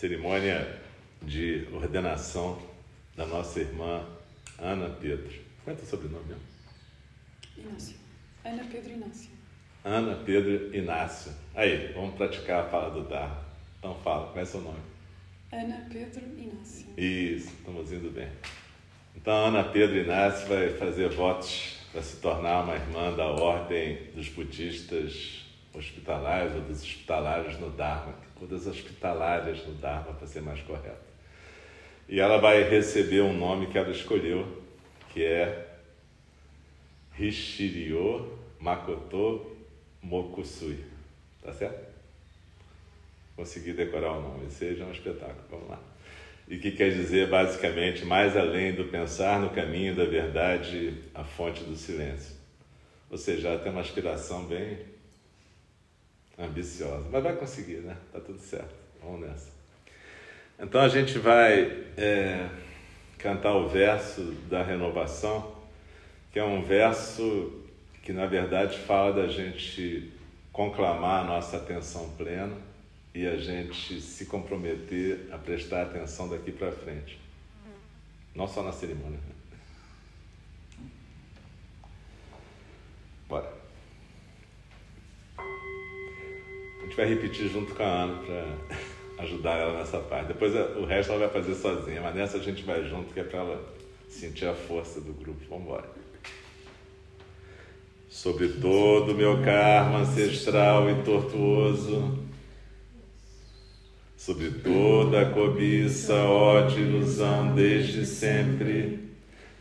cerimônia 0.00 0.80
de 1.20 1.68
ordenação 1.74 2.58
da 3.14 3.26
nossa 3.26 3.60
irmã 3.60 4.02
Ana 4.58 4.88
Pedro. 4.88 5.30
Quanto 5.62 5.80
é 5.80 5.82
o 5.82 5.86
sobrenome 5.86 6.24
mesmo? 6.24 6.42
Inácio. 7.58 7.96
Ana 8.42 8.64
Pedro 8.64 8.92
Inácio. 8.92 9.30
Ana 9.84 10.16
Pedro 10.24 10.74
Inácio. 10.74 11.32
Aí, 11.54 11.92
vamos 11.92 12.14
praticar 12.14 12.64
a 12.64 12.68
fala 12.70 12.90
do 12.90 13.06
Dharma. 13.06 13.44
Então 13.78 13.94
fala, 13.96 14.28
qual 14.28 14.38
é 14.38 14.44
seu 14.46 14.62
nome? 14.62 14.80
Ana 15.52 15.86
Pedro 15.92 16.24
Inácio. 16.38 16.86
Isso, 16.96 17.48
estamos 17.58 17.92
indo 17.92 18.10
bem. 18.10 18.30
Então, 19.14 19.48
Ana 19.48 19.64
Pedro 19.64 19.98
Inácio 19.98 20.48
vai 20.48 20.70
fazer 20.78 21.10
votos 21.10 21.76
para 21.92 22.00
se 22.00 22.16
tornar 22.16 22.64
uma 22.64 22.74
irmã 22.74 23.14
da 23.14 23.26
ordem 23.26 23.98
dos 24.14 24.30
budistas 24.30 25.44
hospitalares 25.74 26.54
ou 26.54 26.60
dos 26.62 26.82
hospitalários 26.82 27.58
no 27.58 27.70
Dharma, 27.70 28.14
ou 28.40 28.46
das 28.46 28.66
hospitalárias 28.66 29.66
no 29.66 29.74
Dharma, 29.74 30.14
para 30.14 30.26
ser 30.26 30.42
mais 30.42 30.60
correto. 30.62 31.10
E 32.08 32.18
ela 32.18 32.38
vai 32.38 32.62
receber 32.68 33.20
um 33.20 33.32
nome 33.32 33.68
que 33.68 33.78
ela 33.78 33.90
escolheu, 33.90 34.62
que 35.10 35.24
é 35.24 35.66
Rishirio 37.12 38.38
Makoto 38.58 39.56
Mokusui. 40.02 40.84
Tá 41.42 41.52
certo? 41.52 41.88
Consegui 43.36 43.72
decorar 43.72 44.12
o 44.12 44.22
nome, 44.22 44.50
seja 44.50 44.84
um 44.84 44.92
espetáculo. 44.92 45.44
Vamos 45.50 45.68
lá. 45.70 45.80
E 46.48 46.58
que 46.58 46.72
quer 46.72 46.90
dizer, 46.90 47.28
basicamente, 47.28 48.04
mais 48.04 48.36
além 48.36 48.74
do 48.74 48.86
pensar 48.86 49.40
no 49.40 49.50
caminho 49.50 49.94
da 49.94 50.04
verdade, 50.04 50.94
a 51.14 51.22
fonte 51.22 51.62
do 51.62 51.76
silêncio. 51.76 52.34
Ou 53.08 53.16
seja, 53.16 53.48
ela 53.48 53.58
tem 53.60 53.70
uma 53.70 53.80
aspiração 53.80 54.44
bem 54.46 54.78
ambiciosa. 56.40 57.06
Mas 57.10 57.22
vai 57.22 57.36
conseguir, 57.36 57.78
né? 57.78 57.96
Tá 58.12 58.20
tudo 58.20 58.38
certo. 58.38 58.74
Vamos 59.02 59.20
nessa. 59.20 59.50
Então 60.58 60.80
a 60.80 60.88
gente 60.88 61.18
vai 61.18 61.86
é, 61.96 62.48
cantar 63.18 63.54
o 63.54 63.68
verso 63.68 64.22
da 64.48 64.62
renovação, 64.62 65.56
que 66.32 66.38
é 66.38 66.44
um 66.44 66.62
verso 66.62 67.60
que 68.02 68.12
na 68.12 68.26
verdade 68.26 68.78
fala 68.78 69.12
da 69.12 69.28
gente 69.28 70.12
conclamar 70.52 71.24
a 71.24 71.26
nossa 71.26 71.56
atenção 71.56 72.10
plena 72.16 72.56
e 73.14 73.26
a 73.26 73.36
gente 73.36 74.00
se 74.00 74.26
comprometer 74.26 75.28
a 75.32 75.38
prestar 75.38 75.82
atenção 75.82 76.28
daqui 76.28 76.52
para 76.52 76.70
frente. 76.70 77.18
Não 78.34 78.46
só 78.46 78.62
na 78.62 78.72
cerimônia. 78.72 79.18
Né? 79.18 79.34
Bora. 83.28 83.52
A 85.38 86.79
gente 86.90 86.96
vai 86.96 87.06
repetir 87.06 87.48
junto 87.48 87.72
com 87.72 87.82
a 87.84 87.86
Ana 87.86 88.18
para 88.24 89.22
ajudar 89.24 89.58
ela 89.58 89.78
nessa 89.78 89.98
parte. 89.98 90.28
Depois 90.28 90.52
o 90.76 90.84
resto 90.84 91.12
ela 91.12 91.28
vai 91.28 91.42
fazer 91.42 91.54
sozinha, 91.54 92.00
mas 92.00 92.14
nessa 92.14 92.38
a 92.38 92.40
gente 92.40 92.64
vai 92.64 92.82
junto, 92.88 93.14
que 93.14 93.20
é 93.20 93.24
para 93.24 93.38
ela 93.38 93.74
sentir 94.08 94.46
a 94.46 94.54
força 94.54 95.00
do 95.00 95.12
grupo. 95.12 95.38
Vamos 95.48 95.64
embora. 95.64 95.88
Sobre 98.08 98.48
todo 98.48 99.12
o 99.12 99.14
meu 99.14 99.40
karma 99.40 100.00
ancestral 100.00 100.90
e 100.90 101.02
tortuoso, 101.04 102.18
sobre 104.16 104.50
toda 104.50 105.22
a 105.22 105.30
cobiça, 105.30 106.14
ódio, 106.14 106.80
ilusão 106.80 107.54
desde 107.54 108.04
sempre, 108.04 108.98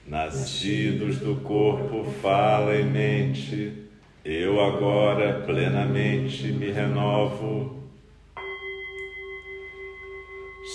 nascidos 0.08 1.18
do 1.18 1.36
corpo, 1.36 2.12
fala 2.24 2.76
e 2.76 2.84
mente, 2.84 3.89
eu 4.32 4.62
agora 4.62 5.42
plenamente 5.44 6.50
me 6.50 6.70
renovo 6.70 7.80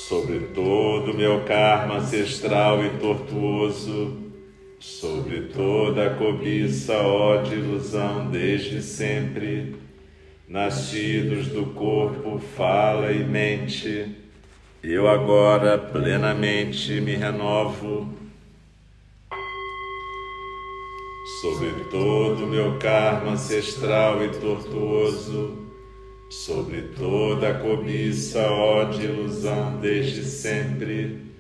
sobre 0.09 0.41
todo 0.53 1.15
meu 1.15 1.45
karma 1.45 1.99
ancestral 1.99 2.85
e 2.85 2.91
tortuoso, 2.99 4.19
sobre 4.81 5.43
toda 5.43 6.07
a 6.07 6.15
cobiça, 6.17 6.95
ódio, 6.95 7.59
ilusão 7.59 8.29
desde 8.29 8.83
sempre, 8.83 9.77
nascidos 10.49 11.47
do 11.47 11.67
corpo, 11.67 12.41
fala 12.57 13.13
e 13.13 13.23
mente, 13.23 14.17
eu 14.83 15.09
agora 15.09 15.79
plenamente 15.79 17.01
me 17.01 17.15
renovo 17.15 18.13
sobre 21.45 21.85
todo 21.91 22.45
o 22.45 22.47
meu 22.47 22.79
karma 22.79 23.33
ancestral 23.33 24.25
e 24.25 24.31
tortuoso 24.31 25.69
sobre 26.31 26.81
toda 26.97 27.51
a 27.51 27.59
cobiça, 27.59 28.41
ódio, 28.51 29.11
ilusão 29.11 29.79
desde 29.79 30.25
sempre, 30.25 31.35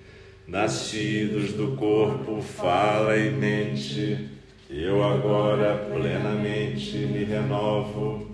nascidos 0.46 1.54
do 1.54 1.74
corpo, 1.74 2.42
fala 2.42 3.16
e 3.16 3.30
mente, 3.30 4.28
eu 4.68 5.02
agora 5.02 5.74
plenamente 5.90 6.98
me 6.98 7.24
renovo. 7.24 8.30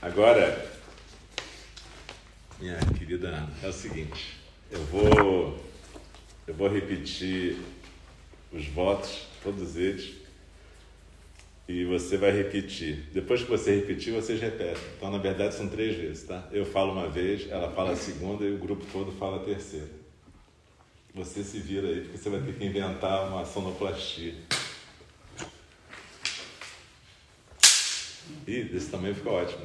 Agora, 0.00 0.64
minha 2.60 2.78
querida 2.96 3.48
é 3.64 3.66
o 3.66 3.72
seguinte, 3.72 4.41
eu 4.72 4.80
vou, 4.86 5.58
eu 6.46 6.54
vou 6.54 6.68
repetir 6.68 7.58
os 8.50 8.66
votos 8.68 9.26
todos 9.42 9.76
eles, 9.76 10.14
e 11.68 11.84
você 11.84 12.16
vai 12.16 12.30
repetir. 12.30 13.08
Depois 13.12 13.42
que 13.42 13.50
você 13.50 13.76
repetir, 13.76 14.12
vocês 14.12 14.40
repetem. 14.40 14.82
Então, 14.96 15.10
na 15.10 15.18
verdade, 15.18 15.54
são 15.54 15.68
três 15.68 15.96
vezes, 15.96 16.24
tá? 16.24 16.48
Eu 16.50 16.66
falo 16.66 16.92
uma 16.92 17.08
vez, 17.08 17.48
ela 17.50 17.70
fala 17.70 17.92
a 17.92 17.96
segunda 17.96 18.44
e 18.44 18.52
o 18.52 18.58
grupo 18.58 18.84
todo 18.92 19.12
fala 19.12 19.36
a 19.36 19.44
terceira. 19.44 19.88
Você 21.14 21.44
se 21.44 21.58
vira 21.60 21.86
aí, 21.86 22.00
porque 22.00 22.18
você 22.18 22.30
vai 22.30 22.40
ter 22.40 22.54
que 22.54 22.64
inventar 22.64 23.28
uma 23.28 23.44
sonoplastia. 23.44 24.34
Ih, 28.46 28.64
desse 28.64 28.90
tamanho 28.90 29.14
fica 29.14 29.30
ótimo. 29.30 29.64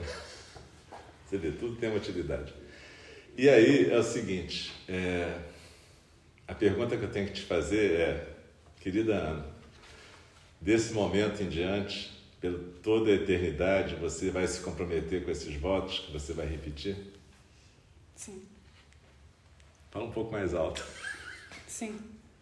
Você 1.25 1.37
vê, 1.37 1.51
tudo 1.51 1.75
tem 1.77 1.89
uma 1.89 1.97
utilidade. 1.97 2.53
E 3.37 3.47
aí 3.47 3.91
é 3.91 3.97
o 3.97 4.03
seguinte: 4.03 4.73
é, 4.89 5.39
a 6.47 6.55
pergunta 6.55 6.97
que 6.97 7.03
eu 7.03 7.11
tenho 7.11 7.27
que 7.27 7.33
te 7.33 7.43
fazer 7.43 7.99
é, 7.99 8.27
querida 8.81 9.13
Ana, 9.13 9.57
Desse 10.59 10.91
momento 10.91 11.41
em 11.43 11.49
diante, 11.49 12.11
pela 12.41 12.57
toda 12.81 13.11
a 13.11 13.13
eternidade, 13.13 13.95
você 13.95 14.31
vai 14.31 14.47
se 14.47 14.59
comprometer 14.61 15.23
com 15.23 15.29
esses 15.29 15.55
votos 15.55 15.99
que 15.99 16.11
você 16.11 16.33
vai 16.33 16.47
repetir? 16.47 16.97
Sim. 18.15 18.41
Fala 19.91 20.05
um 20.05 20.11
pouco 20.11 20.31
mais 20.31 20.55
alto. 20.55 20.83
Sim. 21.67 21.99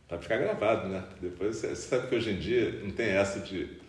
Para 0.07 0.17
ficar 0.19 0.37
gravado, 0.37 0.87
né? 0.87 1.05
Depois 1.19 1.57
você 1.57 1.75
sabe 1.75 2.07
que 2.07 2.15
hoje 2.15 2.31
em 2.31 2.39
dia 2.39 2.71
não 2.83 2.91
tem 2.91 3.07
essa 3.07 3.41
de. 3.41 3.83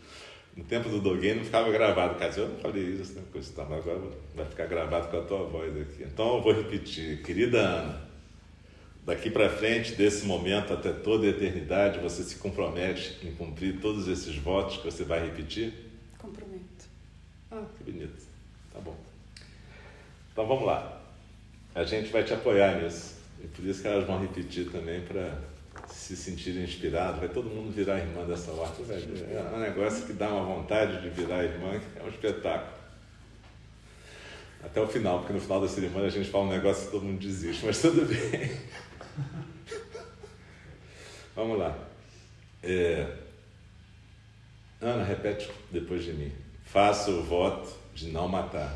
No 0.57 0.65
tempo 0.65 0.89
do 0.89 1.01
Doguin 1.01 1.35
não 1.35 1.45
ficava 1.45 1.71
gravado. 1.71 2.19
Cara, 2.19 2.33
eu 2.35 2.49
não 2.49 2.59
falei 2.59 2.83
isso, 2.83 3.13
né? 3.13 3.23
Coisa, 3.31 3.53
tá, 3.53 3.65
mas 3.69 3.81
agora 3.81 4.01
vai 4.35 4.47
ficar 4.47 4.67
gravado 4.67 5.09
com 5.09 5.19
a 5.19 5.23
tua 5.23 5.45
voz 5.45 5.77
aqui. 5.81 6.03
Então 6.03 6.37
eu 6.37 6.43
vou 6.43 6.53
repetir. 6.53 7.23
Querida 7.23 7.61
Ana, 7.61 8.07
Daqui 9.07 9.31
para 9.31 9.49
frente, 9.49 9.95
desse 9.95 10.27
momento 10.27 10.73
até 10.73 10.93
toda 10.93 11.27
a 11.27 11.29
eternidade, 11.29 12.01
você 12.01 12.25
se 12.25 12.35
compromete 12.39 13.17
em 13.25 13.33
cumprir 13.37 13.79
todos 13.81 14.09
esses 14.09 14.35
votos 14.35 14.79
que 14.79 14.85
você 14.85 15.05
vai 15.05 15.25
repetir? 15.25 15.73
Comprometo. 16.19 16.89
Ah, 17.49 17.63
que 17.79 17.85
bonito. 17.85 18.27
Tá 18.73 18.81
bom. 18.81 18.97
Então 20.33 20.45
vamos 20.45 20.67
lá. 20.67 21.01
A 21.73 21.85
gente 21.85 22.11
vai 22.11 22.25
te 22.25 22.35
apoiar 22.35 22.83
nisso. 22.83 23.15
E 23.45 23.47
por 23.47 23.65
isso 23.65 23.81
que 23.81 23.87
elas 23.87 24.05
vão 24.05 24.19
repetir 24.19 24.73
também 24.73 25.01
para 25.03 25.39
se 26.07 26.17
sentirem 26.17 26.63
inspiradas. 26.63 27.19
Vai 27.19 27.29
todo 27.29 27.51
mundo 27.51 27.73
virar 27.73 27.99
irmã 27.99 28.25
dessa 28.25 28.53
horta. 28.53 28.81
É 28.93 29.55
um 29.55 29.59
negócio 29.59 30.07
que 30.07 30.13
dá 30.13 30.29
uma 30.29 30.45
vontade 30.45 31.03
de 31.03 31.11
virar 31.11 31.43
irmã, 31.43 31.81
é 31.97 32.03
um 32.03 32.09
espetáculo. 32.09 32.77
Até 34.63 34.81
o 34.81 34.87
final, 34.87 35.19
porque 35.19 35.33
no 35.33 35.41
final 35.41 35.61
da 35.61 35.69
cerimônia 35.69 36.07
a 36.07 36.11
gente 36.11 36.31
fala 36.31 36.45
um 36.45 36.51
negócio 36.51 36.87
que 36.87 36.93
todo 36.93 37.05
mundo 37.05 37.19
desiste, 37.19 37.67
mas 37.67 37.81
tudo 37.81 38.07
bem. 38.07 38.61
Vamos 41.35 41.59
lá. 41.59 41.77
É... 42.63 43.17
Ana, 44.81 45.03
repete 45.03 45.51
depois 45.73 46.05
de 46.05 46.13
mim. 46.13 46.33
Faço 46.65 47.11
o 47.11 47.23
voto 47.25 47.77
de 47.95 48.11
não 48.11 48.29
matar. 48.29 48.73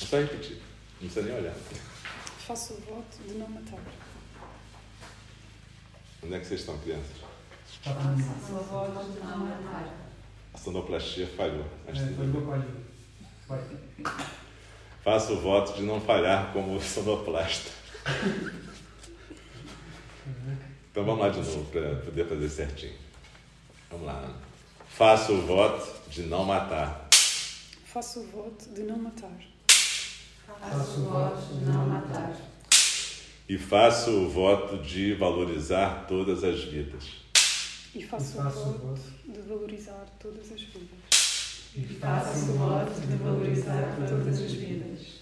É 0.00 0.04
só 0.04 0.18
repetir. 0.18 0.56
Não 1.00 1.08
precisa 1.08 1.22
nem 1.22 1.34
olhar. 1.36 1.54
Faço 2.38 2.74
o 2.74 2.80
voto 2.80 3.18
de 3.26 3.34
não 3.34 3.48
matar. 3.48 3.78
Onde 6.24 6.36
é 6.36 6.40
que 6.40 6.46
vocês 6.46 6.60
estão, 6.60 6.78
crianças? 6.78 7.18
Faço 7.82 8.54
o 8.54 8.62
voto 8.64 9.12
de 9.12 9.20
não 9.20 9.38
matar. 9.38 9.94
A 10.54 10.58
sonoplastia 10.58 11.26
falhou. 11.26 11.66
Mas 11.86 11.98
é, 11.98 12.06
falhou. 13.46 13.64
Faço 15.02 15.34
o 15.34 15.40
voto 15.40 15.74
de 15.74 15.82
não 15.82 16.00
falhar 16.00 16.50
como 16.54 16.80
sonoplasta. 16.80 17.70
Então 20.90 21.04
vamos 21.04 21.20
lá 21.20 21.28
de 21.28 21.38
novo 21.40 21.70
para 21.70 21.96
poder 21.96 22.26
fazer 22.26 22.48
certinho. 22.48 22.94
Vamos 23.90 24.06
lá, 24.06 24.14
Ana. 24.14 24.36
Faço 24.88 25.34
o 25.34 25.42
voto 25.42 26.08
de 26.08 26.22
não 26.22 26.44
matar. 26.44 27.06
Faço 27.84 28.20
o 28.20 28.26
voto 28.28 28.70
de 28.70 28.82
não 28.84 28.96
matar. 28.96 29.30
Faço 30.46 31.00
o 31.00 31.04
voto 31.04 31.54
de 31.54 31.64
não 31.66 31.86
matar. 31.86 32.53
E 33.46 33.58
faço 33.58 34.10
o 34.10 34.28
voto 34.30 34.78
de 34.78 35.12
valorizar 35.12 36.06
todas 36.08 36.42
as 36.42 36.64
vidas. 36.64 37.04
E 37.94 38.02
faço, 38.02 38.38
faço 38.38 38.58
o 38.60 38.68
o 38.70 38.72
voto 38.72 39.00
voto 39.00 39.02
de 39.28 39.40
valorizar 39.42 40.06
todas 40.18 40.50
as 40.50 40.62
vidas. 40.62 40.98
E 41.76 41.82
faço 41.82 42.52
o 42.52 42.54
voto 42.54 43.00
de 43.00 43.16
valorizar 43.16 43.96
todas 44.08 44.42
as 44.42 44.52
vidas. 44.52 45.20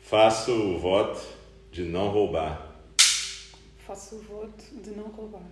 Faço 0.00 0.52
o 0.52 0.78
voto 0.78 1.20
de 1.70 1.82
não 1.82 2.08
roubar. 2.08 2.80
Faço 3.86 4.14
o 4.14 4.22
voto 4.22 4.64
de 4.82 4.92
não 4.92 5.10
roubar. 5.10 5.42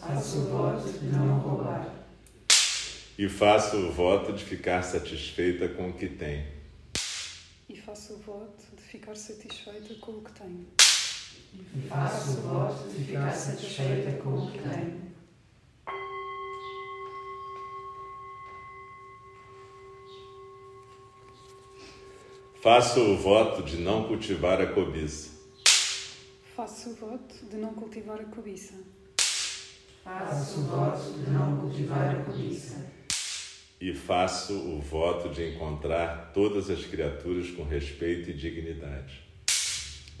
Faço 0.00 0.38
o 0.38 0.44
voto 0.46 0.88
de 0.98 1.06
não 1.06 1.38
roubar. 1.38 2.01
E 3.18 3.28
faço 3.28 3.76
o 3.76 3.92
voto 3.92 4.32
de 4.32 4.42
ficar 4.42 4.82
satisfeita 4.82 5.68
com 5.68 5.90
o 5.90 5.92
que 5.92 6.08
tem. 6.08 6.46
E 7.68 7.76
faço 7.76 8.14
o 8.14 8.18
voto 8.18 8.74
de 8.74 8.82
ficar 8.82 9.14
satisfeita 9.14 9.94
com 10.00 10.12
o 10.12 10.22
que 10.22 10.32
tenho. 10.32 10.66
E 11.76 11.88
faço 11.88 12.38
o 12.38 12.42
voto 12.42 12.88
de 12.88 13.04
ficar 13.04 13.32
satisfeita 13.32 14.12
com 14.22 14.30
o 14.30 14.50
que 14.50 14.58
tenho. 14.60 15.12
Faço 22.62 23.00
o 23.00 23.16
voto 23.18 23.62
de 23.62 23.76
não 23.76 24.04
cultivar 24.04 24.58
a 24.58 24.68
cobiça. 24.68 25.32
Faço 26.56 26.90
o 26.90 26.94
voto 26.94 27.44
de 27.44 27.56
não 27.56 27.74
cultivar 27.74 28.20
a 28.20 28.24
cobiça. 28.24 28.74
Faço 30.02 30.60
o 30.60 30.62
voto 30.64 31.12
de 31.12 31.30
não 31.30 31.60
cultivar 31.60 32.16
a 32.16 32.24
cobiça. 32.24 33.01
E 33.82 33.92
faço 33.92 34.54
o 34.54 34.80
voto 34.80 35.28
de 35.30 35.56
encontrar 35.56 36.30
todas 36.32 36.70
as 36.70 36.84
criaturas 36.86 37.50
com 37.50 37.64
respeito 37.64 38.30
e 38.30 38.32
dignidade. 38.32 39.24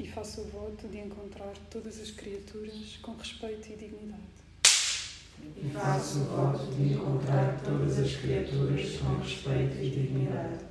E 0.00 0.08
faço 0.08 0.40
o 0.40 0.44
voto 0.48 0.88
de 0.88 0.98
encontrar 0.98 1.52
todas 1.70 2.00
as 2.00 2.10
criaturas 2.10 2.98
com 3.00 3.14
respeito 3.14 3.68
e 3.68 3.76
dignidade. 3.76 4.20
E 5.56 5.70
faço 5.70 6.18
o 6.18 6.24
voto 6.24 6.66
de 6.74 6.92
encontrar 6.92 7.60
todas 7.62 8.00
as 8.00 8.16
criaturas 8.16 8.96
com 8.96 9.18
respeito 9.20 9.76
e 9.76 9.90
dignidade. 9.90 10.64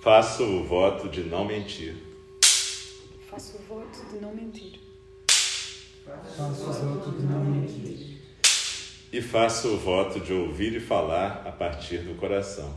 Faço 0.00 0.42
o 0.42 0.64
voto 0.64 1.08
de 1.08 1.22
não 1.22 1.44
mentir. 1.44 1.94
Faço 3.30 3.58
o 3.58 3.60
voto 3.60 4.04
de 4.10 4.18
não 4.18 4.34
mentir. 4.34 4.87
E 9.12 9.20
faço 9.20 9.74
o 9.74 9.76
voto 9.76 10.20
de 10.20 10.32
ouvir 10.32 10.72
e 10.76 10.78
falar 10.78 11.42
a 11.44 11.50
partir 11.50 11.98
do 12.02 12.14
coração. 12.14 12.76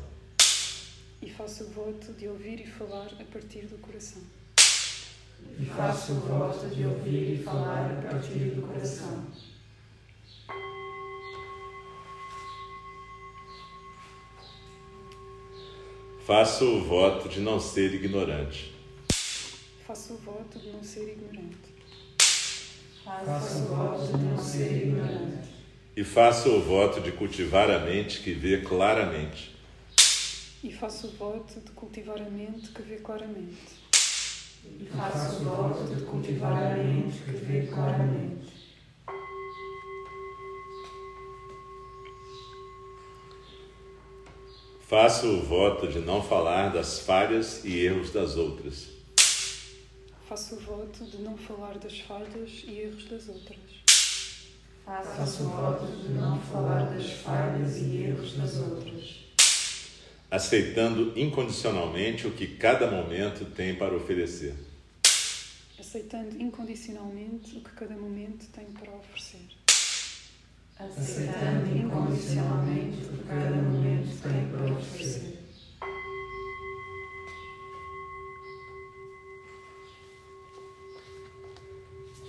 E 1.21 1.29
faço 1.29 1.65
o 1.65 1.69
voto 1.69 2.11
de 2.13 2.27
ouvir 2.27 2.59
e 2.59 2.65
falar 2.65 3.11
a 3.19 3.23
partir 3.23 3.67
do 3.67 3.77
coração. 3.77 4.23
E 5.59 5.65
faço 5.65 6.13
o 6.13 6.19
voto 6.21 6.67
de 6.69 6.85
ouvir 6.85 7.39
e 7.39 7.43
falar 7.43 7.91
a 7.91 8.09
partir 8.09 8.55
do 8.55 8.63
coração. 8.63 9.27
Faço 16.25 16.65
o 16.65 16.83
voto 16.83 17.29
de 17.29 17.41
não 17.41 17.59
ser 17.59 17.93
ignorante. 17.93 18.73
Faço 19.85 20.13
o 20.13 20.17
voto 20.17 20.57
de 20.57 20.71
não 20.71 20.83
ser 20.83 21.11
ignorante. 21.11 21.70
Faço 23.03 23.63
o 23.63 23.65
voto 23.65 24.17
de 24.17 24.23
não 24.23 24.37
ser 24.37 24.83
ignorante. 24.83 25.49
E 25.97 26.03
faço 26.03 26.49
o 26.49 26.61
voto 26.61 27.01
de 27.01 27.11
cultivar 27.11 27.69
a 27.71 27.79
mente 27.79 28.19
que 28.21 28.31
vê 28.31 28.61
claramente. 28.61 29.55
E 30.63 30.71
faço 30.71 31.07
o 31.07 31.11
voto 31.11 31.59
de 31.59 31.71
cultivar 31.71 32.21
a 32.21 32.29
mente 32.29 32.69
que 32.69 32.81
vê 32.83 32.97
claramente. 32.97 33.81
E 34.79 34.85
faço 34.85 35.41
o 35.41 35.45
voto 35.45 35.95
de 35.95 36.01
cultivar 36.03 36.53
a 36.53 36.77
mente 36.77 37.17
que 37.23 37.31
vê 37.31 37.65
claramente. 37.65 38.53
Faço 44.87 45.27
o 45.27 45.41
voto 45.41 45.87
de 45.87 45.99
não 45.99 46.21
falar 46.21 46.69
das 46.69 46.99
falhas 46.99 47.65
e 47.65 47.79
erros 47.79 48.11
das 48.11 48.35
outras. 48.35 48.90
Faço 50.31 50.55
o 50.55 50.59
voto 50.59 51.03
de 51.03 51.17
não 51.17 51.35
falar 51.35 51.77
das 51.77 51.99
falhas 51.99 52.63
e 52.65 52.79
erros 52.79 53.03
das 53.09 53.27
outras. 53.27 53.59
Faço 54.85 55.43
o 55.43 55.49
voto 55.49 55.85
de 55.87 56.07
não 56.13 56.39
falar 56.39 56.85
das 56.85 57.11
falhas 57.11 57.75
e 57.79 58.03
erros 58.03 58.37
das 58.37 58.55
outras. 58.59 59.25
Aceitando 60.31 61.19
incondicionalmente 61.19 62.27
o 62.27 62.31
que 62.31 62.47
cada 62.47 62.89
momento 62.89 63.43
tem 63.43 63.75
para 63.75 63.93
oferecer. 63.93 64.55
Aceitando 65.77 66.41
incondicionalmente 66.41 67.57
o 67.57 67.61
que 67.61 67.71
cada 67.71 67.95
momento 67.95 68.47
tem 68.53 68.67
para 68.67 68.89
oferecer. 68.89 69.49
Aceitando 70.79 71.77
incondicionalmente 71.77 73.03
o 73.03 73.17
que 73.17 73.23
cada 73.25 73.57
momento 73.57 74.21
tem 74.21 74.47
para 74.47 74.73
oferecer. 74.77 75.40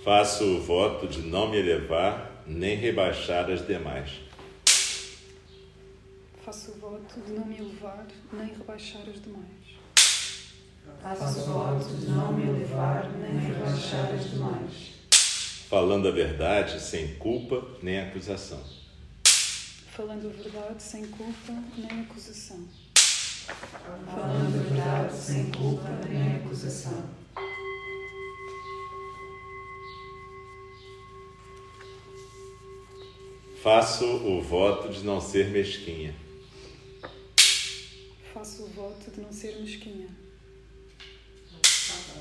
Faço 0.03 0.43
o 0.57 0.61
voto 0.61 1.07
de 1.07 1.21
não 1.21 1.49
me 1.49 1.59
elevar 1.59 2.43
nem 2.45 2.75
rebaixar 2.75 3.49
as 3.49 3.65
demais. 3.65 4.11
Faço 6.43 6.71
o 6.71 6.73
voto 6.77 7.21
de 7.21 7.31
não 7.31 7.45
me 7.45 7.57
elevar 7.57 8.05
nem 8.33 8.47
rebaixar 8.47 9.03
as 9.07 9.21
demais. 9.21 9.79
Faço 11.01 11.39
o 11.39 11.45
voto 11.45 11.87
de 11.95 12.07
não 12.07 12.33
me 12.33 12.49
elevar 12.49 13.09
nem 13.13 13.39
rebaixar 13.39 14.13
as 14.13 14.29
demais. 14.29 14.91
Falando 15.69 16.09
a 16.09 16.11
verdade 16.11 16.81
sem 16.81 17.15
culpa 17.15 17.65
nem 17.81 18.01
acusação. 18.01 18.61
Falando 19.95 20.27
a 20.27 20.43
verdade 20.43 20.83
sem 20.83 21.05
culpa 21.05 21.53
nem 21.77 22.01
acusação. 22.01 22.67
Falando 24.05 24.53
a 24.53 24.63
verdade 24.63 25.15
sem 25.15 25.49
culpa 25.49 25.87
nem 26.09 26.35
acusação. 26.35 27.22
Faço 33.63 34.05
o 34.05 34.41
voto 34.41 34.89
de 34.89 35.05
não 35.05 35.21
ser 35.21 35.49
mesquinha. 35.49 36.13
Faço 38.33 38.63
o 38.63 38.67
voto 38.67 39.09
de 39.09 39.21
não 39.21 39.31
ser 39.31 39.57
mesquinha. 39.61 40.09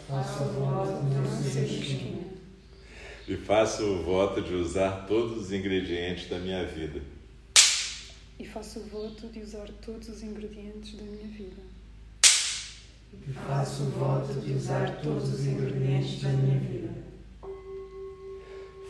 Faço 0.07 0.45
o 0.45 0.53
voto 0.53 1.05
de 1.05 1.17
Não 1.17 1.43
ser 1.43 1.63
mesquinha. 1.63 2.27
E 3.27 3.37
faço 3.37 3.83
o 3.83 4.05
voto 4.05 4.41
de 4.41 4.55
usar 4.55 5.05
todos 5.09 5.37
os 5.37 5.53
ingredientes 5.53 6.31
da 6.31 6.39
minha 6.39 6.65
vida. 6.65 7.03
E 8.39 8.47
faço 8.47 8.79
o 8.79 8.85
voto 8.85 9.27
de 9.27 9.41
usar 9.41 9.69
todos 9.85 10.11
os 10.11 10.23
ingredientes 10.23 10.95
da 10.95 11.03
minha 11.03 11.27
vida. 11.27 11.63
E 13.27 13.33
faço 13.33 13.83
o 13.83 13.91
voto 13.91 14.33
de 14.35 14.53
usar 14.53 15.03
todos 15.03 15.35
os 15.35 15.45
ingredientes 15.45 16.23
da 16.23 16.29
minha 16.29 16.61
vida. 16.61 16.95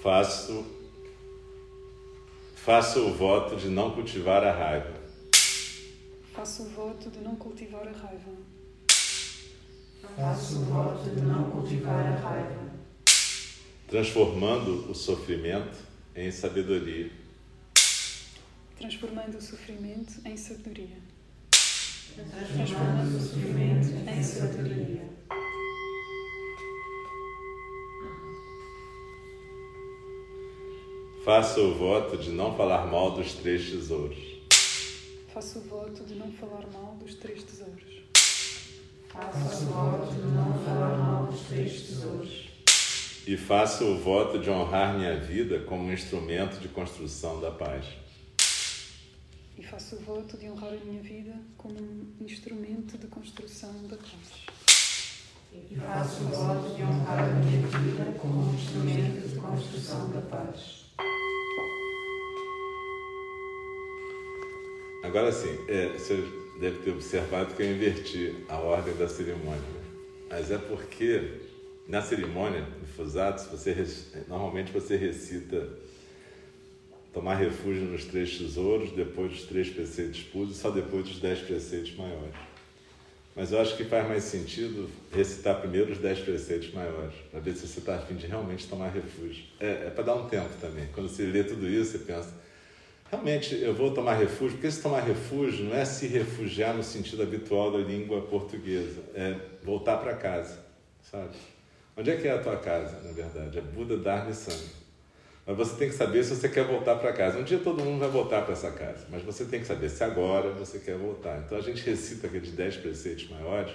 Faço 0.02 0.81
faço 2.64 3.00
o 3.00 3.12
voto 3.12 3.56
de 3.56 3.68
não 3.68 3.90
cultivar 3.90 4.44
a 4.44 4.52
raiva. 4.52 4.94
Faço 6.32 6.62
o 6.62 6.68
voto 6.68 7.10
de 7.10 7.18
não 7.18 7.34
cultivar 7.34 7.88
a 7.88 7.90
raiva. 7.90 8.32
Faço 10.16 10.60
o 10.60 10.64
voto 10.66 11.10
de 11.10 11.20
não 11.22 11.50
cultivar 11.50 12.06
a 12.06 12.16
raiva. 12.16 12.72
transformando 13.88 14.90
o 14.90 14.94
sofrimento 14.94 15.76
em 16.14 16.30
sabedoria. 16.30 17.10
Transformando 18.78 19.36
o 19.36 19.42
sofrimento 19.42 20.12
em 20.24 20.36
sabedoria. 20.36 20.96
Transformando 21.50 23.16
o 23.16 23.20
sofrimento 23.20 24.08
em 24.08 24.22
sabedoria. 24.22 25.11
Faço 31.24 31.60
o 31.60 31.74
voto 31.74 32.16
de 32.16 32.30
não 32.30 32.52
falar 32.56 32.84
mal 32.88 33.12
dos 33.12 33.34
três 33.34 33.70
tesouros. 33.70 34.18
Faço 35.32 35.60
o 35.60 35.62
voto 35.62 36.04
de 36.04 36.16
não 36.16 36.32
falar 36.32 36.66
mal 36.72 36.96
dos 36.96 37.14
três 37.14 37.44
tesouros. 37.44 38.02
Faço 39.08 39.62
o 39.62 39.66
voto 39.66 40.12
de 40.14 40.20
não 40.20 40.52
falar 40.64 40.98
mal 40.98 41.26
dos 41.26 41.42
três 41.42 41.82
tesouros. 41.82 42.48
E 43.24 43.36
faço 43.36 43.84
o 43.84 43.98
voto 43.98 44.36
de 44.40 44.50
honrar 44.50 44.98
minha 44.98 45.16
vida 45.16 45.60
como 45.60 45.84
um 45.84 45.92
instrumento 45.92 46.58
de 46.58 46.66
construção 46.66 47.40
da 47.40 47.52
paz. 47.52 47.86
E 49.56 49.62
faço 49.62 49.94
o 49.94 50.00
voto 50.00 50.36
de 50.36 50.50
honrar 50.50 50.72
a 50.72 50.84
minha 50.84 51.02
vida 51.02 51.36
como 51.56 51.78
um 51.78 52.24
instrumento 52.24 52.98
de 52.98 53.06
construção 53.06 53.86
da 53.86 53.96
paz. 53.96 54.44
E 55.70 55.76
faço 55.76 56.24
o 56.24 56.28
voto 56.30 56.74
de 56.74 56.82
honrar 56.82 57.20
a 57.20 57.32
minha 57.34 57.64
vida 57.64 58.12
como 58.18 58.50
um 58.50 58.54
instrumento 58.56 59.28
de 59.28 59.36
construção 59.36 60.10
da 60.10 60.20
paz. 60.22 60.81
Agora 65.02 65.32
sim, 65.32 65.58
é, 65.68 65.88
você 65.88 66.22
deve 66.60 66.78
ter 66.78 66.90
observado 66.92 67.54
que 67.54 67.62
eu 67.62 67.72
inverti 67.72 68.36
a 68.48 68.56
ordem 68.56 68.94
da 68.94 69.08
cerimônia. 69.08 69.82
Mas 70.30 70.50
é 70.50 70.58
porque 70.58 71.40
na 71.88 72.00
cerimônia, 72.00 72.60
no 72.60 72.86
Fusatos, 72.86 73.46
você, 73.46 73.74
normalmente 74.28 74.70
você 74.70 74.96
recita 74.96 75.68
tomar 77.12 77.34
refúgio 77.34 77.82
nos 77.82 78.04
três 78.04 78.38
tesouros, 78.38 78.92
depois 78.92 79.32
dos 79.32 79.42
três 79.42 79.68
preceitos 79.68 80.22
puros 80.22 80.56
e 80.56 80.58
só 80.58 80.70
depois 80.70 81.04
dos 81.04 81.18
dez 81.18 81.40
preceitos 81.40 81.94
maiores. 81.96 82.34
Mas 83.34 83.50
eu 83.50 83.60
acho 83.60 83.76
que 83.76 83.84
faz 83.84 84.06
mais 84.06 84.24
sentido 84.24 84.88
recitar 85.10 85.58
primeiro 85.60 85.92
os 85.92 85.98
dez 85.98 86.20
preceitos 86.20 86.72
maiores, 86.72 87.14
para 87.30 87.40
ver 87.40 87.54
se 87.54 87.66
você 87.66 87.80
está 87.80 87.96
afim 87.96 88.14
de 88.14 88.26
realmente 88.26 88.68
tomar 88.68 88.88
refúgio. 88.90 89.44
É, 89.58 89.86
é 89.86 89.90
para 89.90 90.04
dar 90.04 90.14
um 90.14 90.28
tempo 90.28 90.50
também. 90.60 90.86
Quando 90.94 91.08
você 91.08 91.24
lê 91.24 91.42
tudo 91.42 91.68
isso, 91.68 91.92
você 91.92 91.98
pensa, 91.98 92.32
realmente 93.12 93.54
eu 93.60 93.74
vou 93.74 93.90
tomar 93.90 94.14
refúgio, 94.14 94.56
porque 94.56 94.70
se 94.70 94.82
tomar 94.82 95.00
refúgio 95.00 95.66
não 95.66 95.76
é 95.76 95.84
se 95.84 96.06
refugiar 96.06 96.74
no 96.74 96.82
sentido 96.82 97.22
habitual 97.22 97.70
da 97.70 97.78
língua 97.78 98.22
portuguesa, 98.22 99.02
é 99.14 99.36
voltar 99.62 99.98
para 99.98 100.14
casa, 100.14 100.58
sabe? 101.02 101.36
Onde 101.94 102.10
é 102.10 102.16
que 102.16 102.26
é 102.26 102.32
a 102.32 102.38
tua 102.38 102.56
casa, 102.56 103.02
na 103.02 103.12
verdade? 103.12 103.58
É 103.58 103.60
Buda, 103.60 103.98
Dharma 103.98 104.30
e 104.30 104.34
Sangha. 104.34 104.82
Mas 105.46 105.56
você 105.56 105.76
tem 105.76 105.88
que 105.90 105.94
saber 105.94 106.24
se 106.24 106.34
você 106.34 106.48
quer 106.48 106.64
voltar 106.64 106.96
para 106.96 107.12
casa. 107.12 107.38
Um 107.38 107.42
dia 107.42 107.58
todo 107.58 107.84
mundo 107.84 108.00
vai 108.00 108.08
voltar 108.08 108.42
para 108.42 108.52
essa 108.54 108.70
casa, 108.70 109.06
mas 109.10 109.22
você 109.22 109.44
tem 109.44 109.60
que 109.60 109.66
saber 109.66 109.90
se 109.90 110.02
agora 110.02 110.50
você 110.52 110.78
quer 110.78 110.96
voltar. 110.96 111.42
Então 111.44 111.58
a 111.58 111.60
gente 111.60 111.84
recita 111.84 112.28
aqueles 112.28 112.52
dez 112.52 112.76
preceitos 112.76 113.28
maiores 113.28 113.74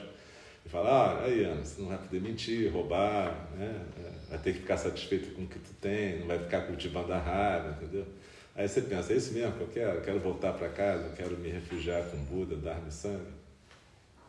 e 0.65 0.69
fala: 0.69 0.89
ah, 0.89 1.25
aí, 1.25 1.43
Ana, 1.43 1.63
você 1.63 1.79
não 1.79 1.89
vai 1.89 1.97
poder 1.99 2.21
mentir, 2.21 2.71
roubar, 2.71 3.49
né? 3.55 3.81
É, 3.99 4.29
vai 4.31 4.39
ter 4.39 4.53
que 4.53 4.59
ficar 4.59 4.77
satisfeito 4.77 5.35
com 5.35 5.43
o 5.43 5.47
que 5.47 5.59
tu 5.59 5.73
tem, 5.79 6.21
não 6.21 6.27
vai 6.27 6.39
ficar 6.39 6.61
cultivando 6.61 7.13
a 7.13 7.19
raiva, 7.19 7.77
entendeu? 7.79 8.07
Aí 8.57 8.67
você 8.67 8.81
pensa: 8.81 9.13
é 9.13 9.17
isso 9.17 9.31
mesmo 9.33 9.51
que 9.53 9.61
eu 9.61 9.67
quero? 9.67 9.97
Eu 9.97 10.01
quero 10.01 10.19
voltar 10.19 10.51
para 10.53 10.67
casa, 10.69 11.03
eu 11.03 11.13
quero 11.13 11.37
me 11.37 11.49
refugiar 11.49 12.03
com 12.09 12.17
Buda, 12.23 12.55
Dharma 12.55 12.87
e 12.87 12.91
Sangha. 12.91 13.31